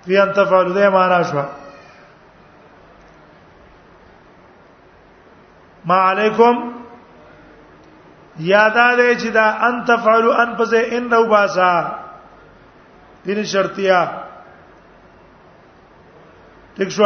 فی 0.05 0.17
ان 0.17 0.33
تفعلوا 0.33 0.73
دې 0.73 0.93
معنا 0.97 1.21
شو 1.31 1.43
ما 5.85 5.99
علیکم 6.11 6.61
یادا 8.39 8.87
دې 8.97 9.13
چې 9.21 9.29
دا 9.37 9.45
ان 9.67 9.83
تفعلوا 9.85 10.35
ان 10.41 10.53
پس 10.55 10.73
ان 10.73 11.07
نو 11.09 11.23
باسا 11.29 11.71
دین 13.25 13.43
شرطیا 13.53 14.03
ٹھیک 16.75 16.89
شو 16.95 17.03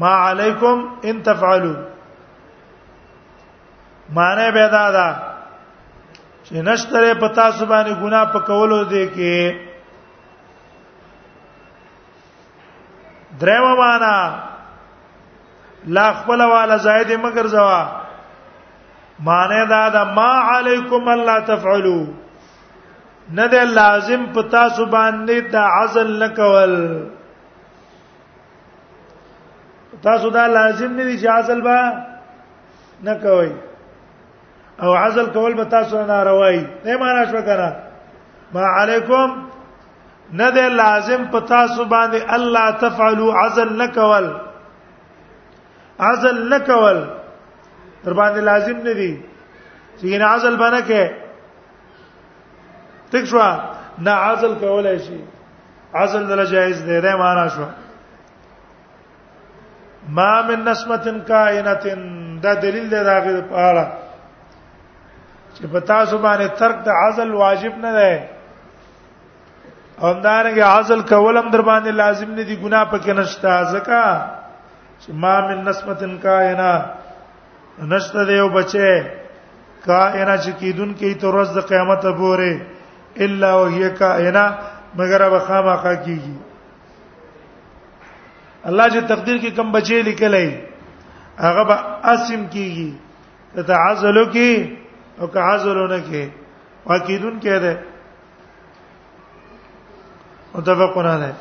ما 0.00 0.14
علیکم 0.30 0.86
ان 1.10 1.20
تفعلوا 1.28 1.74
معنی 4.16 4.50
به 4.54 4.68
دا 4.74 4.90
دا 4.90 5.08
چې 6.44 6.52
نشتره 6.66 7.14
پتا 7.20 7.50
سبانه 7.60 7.94
ګنا 8.02 8.24
په 8.34 8.38
کولو 8.50 8.78
دې 8.84 9.06
کې 9.14 9.54
درو 13.40 13.74
معنا 13.80 14.14
لا 15.96 16.10
خپل 16.12 16.40
والا 16.52 16.76
زائد 16.84 17.10
مگر 17.24 17.46
زوا 17.56 17.80
معنی 19.26 19.64
دا 19.70 19.88
دا 19.88 20.04
ما 20.18 20.32
علیکم 20.52 21.08
الله 21.08 21.40
تفعلوا 21.40 22.04
نه 23.32 23.48
ده 23.48 23.64
لازم 23.64 24.24
پتا 24.34 24.68
سبحان 24.76 25.16
دې 25.28 25.50
دا 25.52 25.60
عزل 25.78 26.12
نکول 26.22 26.74
تاسو 30.02 30.30
دا 30.36 30.46
لازم 30.46 30.92
نه 30.92 31.04
دي 31.04 31.18
چې 31.18 31.26
عزل 31.32 31.60
با 31.60 31.92
نه 33.04 33.14
کوي 33.24 33.50
او 34.82 34.94
عزل 34.94 35.26
کول 35.32 35.54
به 35.54 35.64
تاسو 35.74 36.04
نه 36.06 36.22
راوي 36.30 36.64
نه 36.84 36.96
معنا 37.04 37.24
شو 37.30 37.42
کنه 37.50 37.68
ما 38.54 38.62
علیکم 38.80 39.32
نه 40.32 40.50
ده 40.50 40.68
لازم 40.68 41.24
پتا 41.32 41.66
سبحان 41.76 42.14
الله 42.36 42.70
تفعلوا 42.70 43.32
عزل 43.42 43.76
نکول 43.82 44.30
عزل 46.00 46.54
نکول 46.54 47.04
در 48.04 48.12
باندې 48.12 48.40
لازم 48.50 48.76
نه 48.86 48.92
دي 49.00 49.12
چې 50.00 50.06
نازل 50.22 50.54
باندې 50.62 50.80
کې 50.90 51.04
تک 53.12 53.24
شو 53.32 53.42
نه 53.98 54.10
عزل 54.26 54.52
کولای 54.60 54.98
شي 55.06 55.20
عزل 56.02 56.22
دل 56.28 56.40
جائز 56.50 56.78
دی 56.86 56.96
دا 57.00 57.10
معنا 57.22 57.46
شو 57.54 57.66
ما 60.18 60.32
من 60.48 60.58
نسمتن 60.68 61.18
کائنتن 61.30 62.00
دا 62.42 62.52
دلیل 62.62 62.86
دی 62.90 63.00
دا 63.08 63.16
غیر 63.26 63.38
پاړه 63.50 63.84
چې 65.54 65.66
پتا 65.72 65.98
سبحانه 66.12 66.46
ترک 66.62 66.76
د 66.84 66.86
عزل 67.02 67.30
واجب 67.44 67.74
نه 67.86 67.92
دی 67.98 68.14
همدارنګه 70.00 70.66
عزل 70.78 71.00
کولم 71.14 71.46
در 71.56 71.60
باندې 71.70 71.88
لازم 72.02 72.30
نه 72.30 72.42
دي 72.42 72.54
ګناه 72.56 72.90
پکې 72.92 73.08
نشته 73.22 73.50
ځکه 73.74 74.00
چې 75.00 75.12
ما 75.26 75.36
من 75.48 75.58
نسمتن 75.72 76.12
کائنات 76.28 76.84
نشته 77.86 78.24
دی 78.28 78.34
یو 78.36 78.48
بچی 78.58 78.88
کائنه 79.86 80.36
چې 80.38 80.50
کیدون 80.58 80.94
کې 80.94 81.18
تر 81.22 81.26
ورځ 81.26 81.48
د 81.56 81.60
قیامت 81.70 82.02
پورې 82.02 82.60
الا 83.26 83.50
وهي 83.56 83.90
کائنه 83.98 84.44
مگر 85.00 85.22
بخامه 85.34 85.74
کا 85.82 85.92
کیږي 85.94 86.36
الله 88.70 88.88
چې 88.90 89.08
تقدیر 89.12 89.38
کې 89.38 89.56
کم 89.56 89.70
بچی 89.72 90.02
لیکلای 90.10 90.50
هغه 91.44 91.64
به 91.70 91.74
اسم 92.04 92.50
کیږي 92.50 92.92
ته 93.54 93.62
تعزلو 93.70 94.26
کې 94.32 94.70
او 95.22 95.26
کعزلونه 95.36 96.02
کې 96.10 96.28
واکیدون 96.86 97.40
کې 97.40 97.62
ده 97.62 97.78
متفقون 100.54 101.06
علیه 101.06 101.34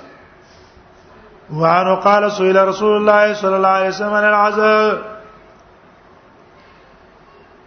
وعنه 1.54 1.96
قال 2.08 2.30
سئل 2.32 2.58
رسول 2.74 2.96
الله 2.98 3.34
صلى 3.34 3.56
الله 3.56 3.68
عليه 3.82 3.90
وسلم 3.94 4.14
عن 4.22 4.34
العزل 4.34 5.16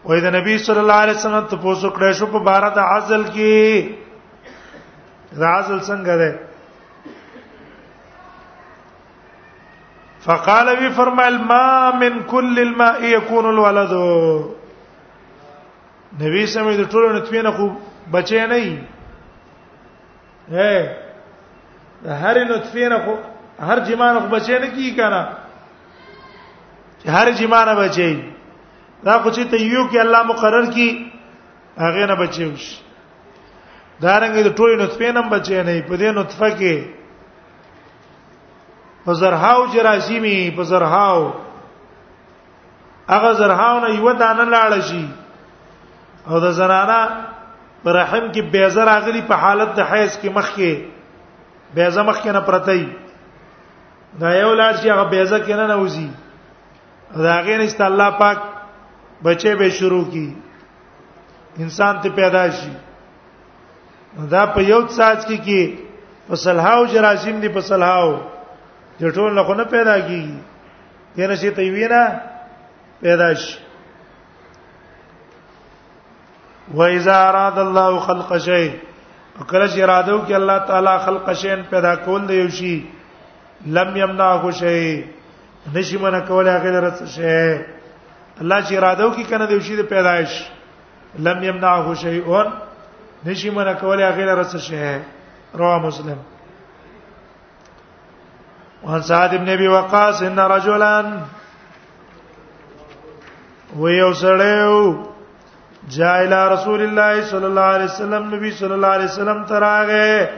وې 0.08 0.20
د 0.24 0.34
نبی 0.36 0.58
صلی 0.58 0.78
الله 0.80 0.94
علیه 1.04 1.14
وسلم 1.16 1.46
ته 1.50 1.56
پوسو 1.64 1.88
کړې 1.96 2.12
شو 2.20 2.26
په 2.36 2.44
بار 2.50 2.64
د 2.76 2.78
عزل 2.92 3.22
کې 3.24 3.56
د 5.40 5.42
عزل 5.42 5.78
څنګه 5.80 6.14
ده 6.22 6.30
فقال 10.24 10.66
وی 10.78 10.88
فرمایل 10.96 11.36
ما 11.50 11.64
من 12.00 12.14
كل 12.22 12.56
الماء 12.62 13.00
يكون 13.02 13.44
الولد 13.50 13.92
نبی 16.20 16.46
سمې 16.46 16.74
د 16.80 16.90
ټولو 16.90 17.12
نتوی 17.18 17.42
نه 17.44 17.50
خو 17.60 17.68
بچې 18.12 18.40
نه 18.50 18.56
ای 20.66 20.82
د 22.02 22.04
هر 22.24 22.36
نتوی 22.50 22.84
نه 22.94 22.98
خو 23.04 23.14
هر 23.68 23.78
جمان 23.92 24.12
خو 24.20 24.26
بچې 24.34 24.50
نه 24.64 24.68
کی 24.74 24.88
کنه 25.00 25.22
هر 27.16 27.26
جمان 27.40 27.68
بچې 27.76 28.10
دا 29.04 29.18
خو 29.22 29.28
چې 29.30 29.44
ته 29.50 29.56
یو 29.60 29.84
کې 29.88 29.98
الله 30.00 30.22
مقرر 30.30 30.66
کی 30.76 30.88
هغه 31.82 32.02
نه 32.10 32.14
بچیو 32.22 32.52
شي 32.64 32.74
دا 34.02 34.14
رنګ 34.22 34.34
د 34.46 34.48
ټوله 34.58 34.74
نطفه 34.82 35.10
نم 35.18 35.26
بچی 35.34 35.60
نه 35.62 35.72
په 35.90 35.94
دې 36.00 36.10
نطفه 36.18 36.48
کې 36.60 36.76
په 39.04 39.12
زرهاو 39.22 39.66
جراسیمی 39.74 40.38
په 40.60 40.64
زرهاو 40.72 41.22
هغه 43.12 43.30
زرهاو 43.42 43.80
نه 43.84 43.88
یو 43.96 44.08
دانه 44.24 44.44
لاړ 44.56 44.72
شي 44.92 45.04
او 46.28 46.36
د 46.44 46.46
زنانا 46.60 47.00
پر 47.84 47.92
رحم 47.96 48.24
کې 48.32 48.40
بیزر 48.54 48.88
اغلی 48.94 49.22
په 49.28 49.34
حالت 49.42 49.70
د 49.76 49.80
حیض 49.90 50.12
کې 50.22 50.28
مخ 50.38 50.48
کې 50.56 50.72
بیزه 51.74 52.02
مخ 52.08 52.16
کې 52.24 52.30
نه 52.36 52.40
پرتای 52.48 52.84
دا 54.24 54.30
یو 54.36 54.52
لاړ 54.56 54.72
شي 54.82 54.88
هغه 54.94 55.04
بیزه 55.14 55.38
کې 55.46 55.52
نه 55.60 55.64
نوځي 55.74 56.08
دا 57.26 57.34
غیر 57.46 57.60
است 57.60 57.80
الله 57.88 58.10
پاک 58.18 58.38
بچي 59.22 59.54
به 59.54 59.70
شروع 59.70 60.04
کی 60.10 60.28
انسان 61.58 62.00
ته 62.02 62.08
پیدا 62.16 62.48
شي 62.58 62.70
دا 64.30 64.44
په 64.46 64.62
یو 64.62 64.80
ساج 64.96 65.18
کې 65.24 65.36
کې 65.46 65.76
فصلحاو 66.28 66.84
جراثیم 66.92 67.40
دي 67.40 67.48
فصلحاو 67.54 68.12
د 69.00 69.04
ټول 69.16 69.32
نه 69.38 69.54
نه 69.58 69.64
پیدا 69.64 69.96
کیږي 70.00 70.34
کنه 71.16 71.34
شي 71.42 71.50
ته 71.50 71.70
وینا 71.74 72.04
پیدا 73.00 73.32
شي 73.42 73.58
وإذا 76.74 77.28
أراد 77.28 77.58
الله 77.64 78.00
خلق 78.06 78.32
شيء 78.46 78.70
کله 79.50 79.66
چې 79.68 79.80
اراده 79.80 80.12
وکړي 80.16 80.34
الله 80.38 80.58
تعالی 80.70 80.94
خلق 81.04 81.28
شین 81.42 81.60
پیدا 81.70 81.94
کول 82.08 82.28
دی 82.28 82.34
یوشي 82.38 82.72
لم 83.78 83.96
یمنعه 84.00 84.50
شيء 84.62 84.88
نشي 85.76 85.98
منه 86.06 86.20
کولای 86.30 86.54
هغه 86.56 86.70
درڅ 86.78 87.04
شي 87.18 87.36
الله 88.40 88.62
چې 88.66 88.74
اراده 88.76 89.04
وکي 89.06 89.24
کنه 89.30 89.46
د 89.46 89.52
وشي 89.56 89.76
د 89.76 89.82
پیدایش 89.94 90.32
لم 91.26 91.38
يمنعه 91.44 91.94
شيء 91.94 92.52
نشي 93.24 93.50
من 93.56 93.72
کوله 93.82 94.06
غیر 94.18 94.34
رس 94.38 94.56
شي 94.66 94.78
رواه 95.60 95.78
مسلم 95.86 96.18
وعن 98.84 99.02
سعد 99.10 99.34
بن 99.40 99.48
ابي 99.54 99.68
وقاص 99.76 100.22
ان 100.22 100.38
رجلا 100.38 100.96
ويوسلو 103.78 105.06
جاء 105.96 106.16
الى 106.24 106.38
رسول 106.54 106.80
الله 106.88 107.24
صلى 107.30 107.46
الله 107.46 107.68
عليه 107.74 107.84
وسلم 107.84 108.34
نبي 108.34 108.50
صلى 108.62 108.74
الله 108.74 108.88
عليه 108.88 109.04
وسلم 109.10 109.44
تراغه 109.44 110.30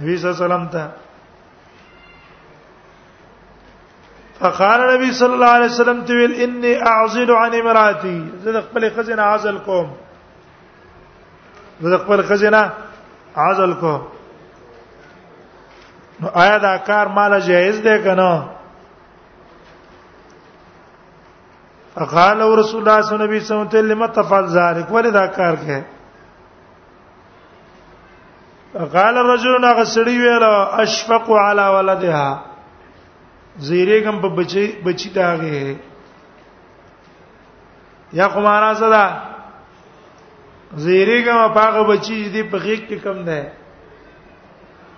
نبی 0.00 0.18
صلی 0.18 0.28
الله 0.30 0.44
عليه 0.44 0.66
وسلم 0.66 0.68
ته 0.74 0.88
فقال 4.40 4.80
نبی 4.92 5.10
صلی 5.12 5.32
الله 5.32 5.46
علیه 5.54 5.66
وسلم 5.70 6.04
تویل 6.08 6.32
انی 6.42 6.74
اعزل 6.90 7.30
عن 7.30 7.50
امراتی 7.54 8.30
زه 8.44 8.60
خپل 8.60 8.88
خزینه 8.96 9.22
عزل 9.22 9.58
کوم 9.66 9.90
زه 11.80 11.98
خپل 11.98 12.22
خزینه 12.28 12.62
عزل 13.36 13.74
کوم 13.80 14.00
نو 16.20 16.28
آیا 16.42 16.56
دا 16.58 16.76
کار 16.86 17.06
مال 17.08 17.38
جایز 17.40 17.82
دی 17.86 17.98
کنه 18.04 18.44
فقال 21.94 22.40
رسول 22.58 22.88
الله 22.88 23.02
صلی 23.02 23.14
الله 23.14 23.26
علیه 23.28 23.40
وسلم 23.40 23.64
ته 23.68 23.80
لم 23.82 24.06
تفعل 24.06 24.44
ذلك 24.46 24.88
ولې 24.90 25.08
دا 25.10 25.26
کار 25.26 25.56
کوي 25.56 25.82
فقال 28.74 29.16
الرجل 29.18 29.60
نغسړي 29.62 30.18
ویلا 30.18 30.80
اشفق 30.82 31.30
على 31.30 31.62
ولدها 31.68 32.49
زیره 33.58 34.00
کم 34.04 34.20
په 34.20 34.28
بچی 34.28 34.66
بچی 34.84 35.08
داغه 35.10 35.76
یا 38.12 38.28
قمارا 38.28 38.74
صدا 38.74 39.06
زیره 40.84 41.22
کم 41.24 41.38
پاغه 41.54 41.82
بچی 41.96 42.30
دې 42.32 42.42
په 42.52 42.58
غیق 42.58 42.82
کې 42.88 42.96
کم 43.04 43.18
نه 43.28 43.52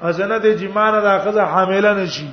ازنه 0.02 0.38
د 0.38 0.46
جمانه 0.60 1.00
د 1.00 1.06
اخزه 1.06 1.42
حامله 1.52 1.92
نشي 1.94 2.30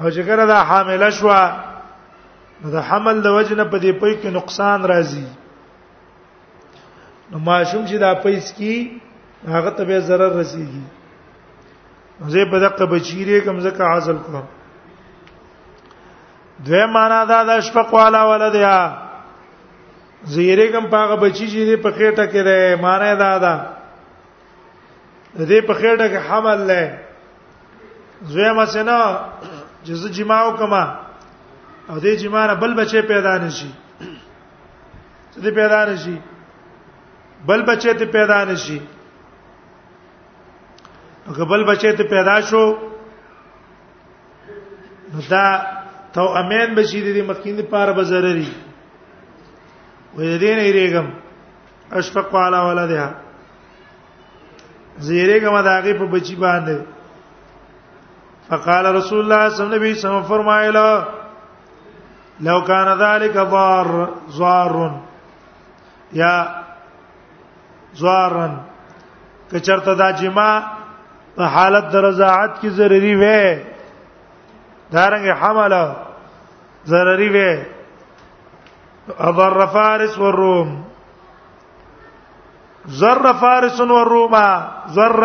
او 0.00 0.10
چې 0.10 0.22
کړه 0.28 0.44
دا 0.46 0.58
حامله 0.68 1.10
شو 1.10 1.28
نو 2.62 2.70
د 2.72 2.76
حمل 2.88 3.20
د 3.22 3.26
وجنه 3.36 3.64
په 3.64 3.78
دې 3.80 3.92
پي 4.00 4.12
کې 4.22 4.26
نقصان 4.28 4.80
راځي 4.84 5.26
نو 7.30 7.38
ماشوم 7.38 7.82
چې 7.86 7.96
دا 8.00 8.14
پیس 8.14 8.52
کی 8.52 9.00
هغه 9.48 9.70
ته 9.70 9.84
به 9.84 10.00
zarar 10.00 10.32
رسیږي 10.42 10.84
زه 12.28 12.44
په 12.50 12.58
دقه 12.60 12.84
بچیرې 12.86 13.44
کوم 13.44 13.60
زکه 13.60 13.82
عزل 13.84 14.16
کوم 14.24 14.40
دوی 16.66 16.86
معنا 16.86 17.24
دا 17.24 17.42
د 17.44 17.50
اشفق 17.50 17.94
والا 17.94 18.22
ولدیا 18.28 18.76
زیره 20.32 20.66
کوم 20.72 20.86
پاغه 20.90 21.16
بچی 21.16 21.46
چې 21.48 21.82
په 21.82 21.90
خېټه 21.90 22.24
کې 22.32 22.40
ده 22.48 22.76
معنا 22.82 23.14
دا 23.14 23.38
دا 23.38 23.54
دې 25.36 25.60
په 25.66 25.74
خېټه 25.74 26.06
کې 26.08 26.20
حمل 26.28 26.58
لې 26.58 26.98
زوی 28.32 28.52
ما 28.52 28.66
سينه 28.66 28.98
چې 29.84 29.92
زه 29.92 30.08
جما 30.08 30.42
وکما 30.44 30.84
او 31.90 31.96
دې 32.00 32.14
جما 32.22 32.46
نه 32.46 32.54
بل 32.54 32.74
بچي 32.74 33.02
پیدا 33.02 33.38
نشي 33.38 33.70
دې 35.36 35.48
پیدا 35.54 35.84
نشي 35.84 36.16
بل 37.46 37.62
بچي 37.62 37.94
ته 37.94 38.04
پیدا 38.06 38.44
نشي 38.44 38.78
غبل 41.28 41.64
بچی 41.64 41.92
ته 41.92 42.04
پیدا 42.04 42.40
شو 42.48 42.62
دا 45.30 45.44
تو 46.12 46.20
امین 46.36 46.74
بچی 46.74 47.00
دې 47.02 47.28
مخکین 47.30 47.56
دې 47.56 47.62
پار 47.70 47.92
به 47.92 48.02
ضروري 48.04 48.48
وې 50.16 50.38
دې 50.42 50.52
نه 50.58 50.72
ریګم 50.72 51.06
اشفق 51.92 52.34
علی 52.34 52.56
ولدها 52.58 53.10
زیره 54.98 55.40
کوم 55.40 55.60
دا 55.62 55.78
هغه 55.78 55.98
په 55.98 56.06
بچی 56.06 56.36
باندې 56.36 56.76
فقال 58.48 58.86
رسول 58.96 59.18
الله 59.20 59.48
صلی 59.48 59.64
الله 59.66 59.76
علیه 59.76 59.92
وسلم 59.92 60.22
فرمایله 60.22 61.04
لو 62.40 62.60
کان 62.64 62.98
ذلک 62.98 63.32
ضار 63.50 64.08
زار 64.28 64.90
یا 66.12 66.34
زارن 67.94 68.56
که 69.50 69.60
چرته 69.60 69.94
دا 69.94 70.12
جما 70.12 70.62
په 71.36 71.44
حالت 71.54 71.90
درزاعت 71.92 72.52
کې 72.60 72.68
ضروری 72.78 73.14
وې 73.14 73.58
دارنګ 74.92 75.26
حمل 75.40 75.72
ضروری 76.92 77.28
وې 77.34 77.50
اضر 79.28 79.60
فارس 79.74 80.18
والروم 80.18 80.68
زر 83.00 83.26
فارس 83.40 83.80
والروم 83.80 84.34
زر 84.96 85.24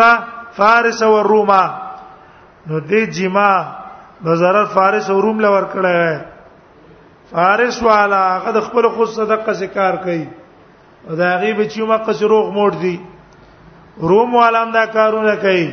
فارس 0.58 1.02
والروم 1.02 1.50
نو 2.66 2.78
دې 2.90 3.02
جما 3.18 3.52
وزارت 4.26 4.68
فارس 4.74 5.08
او 5.10 5.20
روم 5.22 5.40
لور 5.40 5.62
کړه 5.72 6.20
فارس 7.32 7.82
والا 7.82 8.22
هغه 8.38 8.50
د 8.56 8.60
خپل 8.68 8.88
خو 8.94 9.06
صدقه 9.16 9.52
ذکر 9.58 9.96
کوي 10.04 10.24
او 11.08 11.16
دا 11.16 11.28
غیب 11.42 11.58
چې 11.68 11.80
ما 11.88 11.96
قصروغ 12.06 12.46
موړ 12.56 12.70
دي 12.70 13.00
روم 14.10 14.34
والا 14.34 14.62
هم 14.62 14.72
دا 14.78 14.84
کارونه 14.96 15.34
کوي 15.44 15.68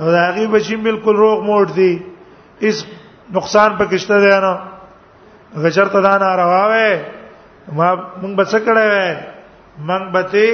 او 0.00 0.06
دا 0.10 0.20
هغه 0.34 0.44
بچی 0.54 0.74
بالکل 0.86 1.14
روغ 1.22 1.38
موټ 1.50 1.68
دي 1.78 1.92
اس 2.68 2.76
نقصان 3.36 3.70
پکشته 3.78 4.16
دی 4.24 4.32
نه 4.44 4.52
غجر 5.64 5.88
ته 5.94 6.00
دا 6.06 6.14
نه 6.22 6.30
راوې 6.40 6.94
ما 7.78 7.88
مونږ 8.22 8.32
بچ 8.40 8.52
کړه 8.66 8.84
وې 8.92 9.10
مونږ 9.88 10.04
بته 10.14 10.48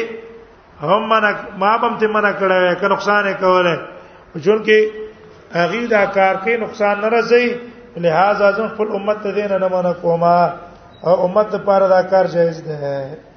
هم 0.91 1.03
منا 1.13 1.31
ما 1.63 1.71
بم 1.85 1.95
ته 2.03 2.07
منا 2.17 2.33
کړه 2.41 2.57
وې 2.63 2.75
که 2.81 2.87
نقصان 2.95 3.25
یې 3.31 3.37
کوله 3.43 3.75
چون 4.45 4.59
کې 4.67 4.79
هغه 5.59 5.81
دا 5.95 6.03
کار 6.19 6.35
کې 6.45 6.53
نقصان 6.67 6.97
نه 7.03 7.09
راځي 7.15 7.47
لہذا 8.05 8.49
زه 8.59 8.69
خپل 8.75 8.89
امت 9.01 9.19
ته 9.25 9.31
دین 9.41 9.53
نه 9.65 9.69
منا 9.77 9.93
کومه 10.05 10.37
او 11.09 11.15
امت 11.27 11.49
لپاره 11.55 11.87
دا 11.95 12.01
کار 12.15 12.27
جایز 12.39 12.57
ده 12.71 13.30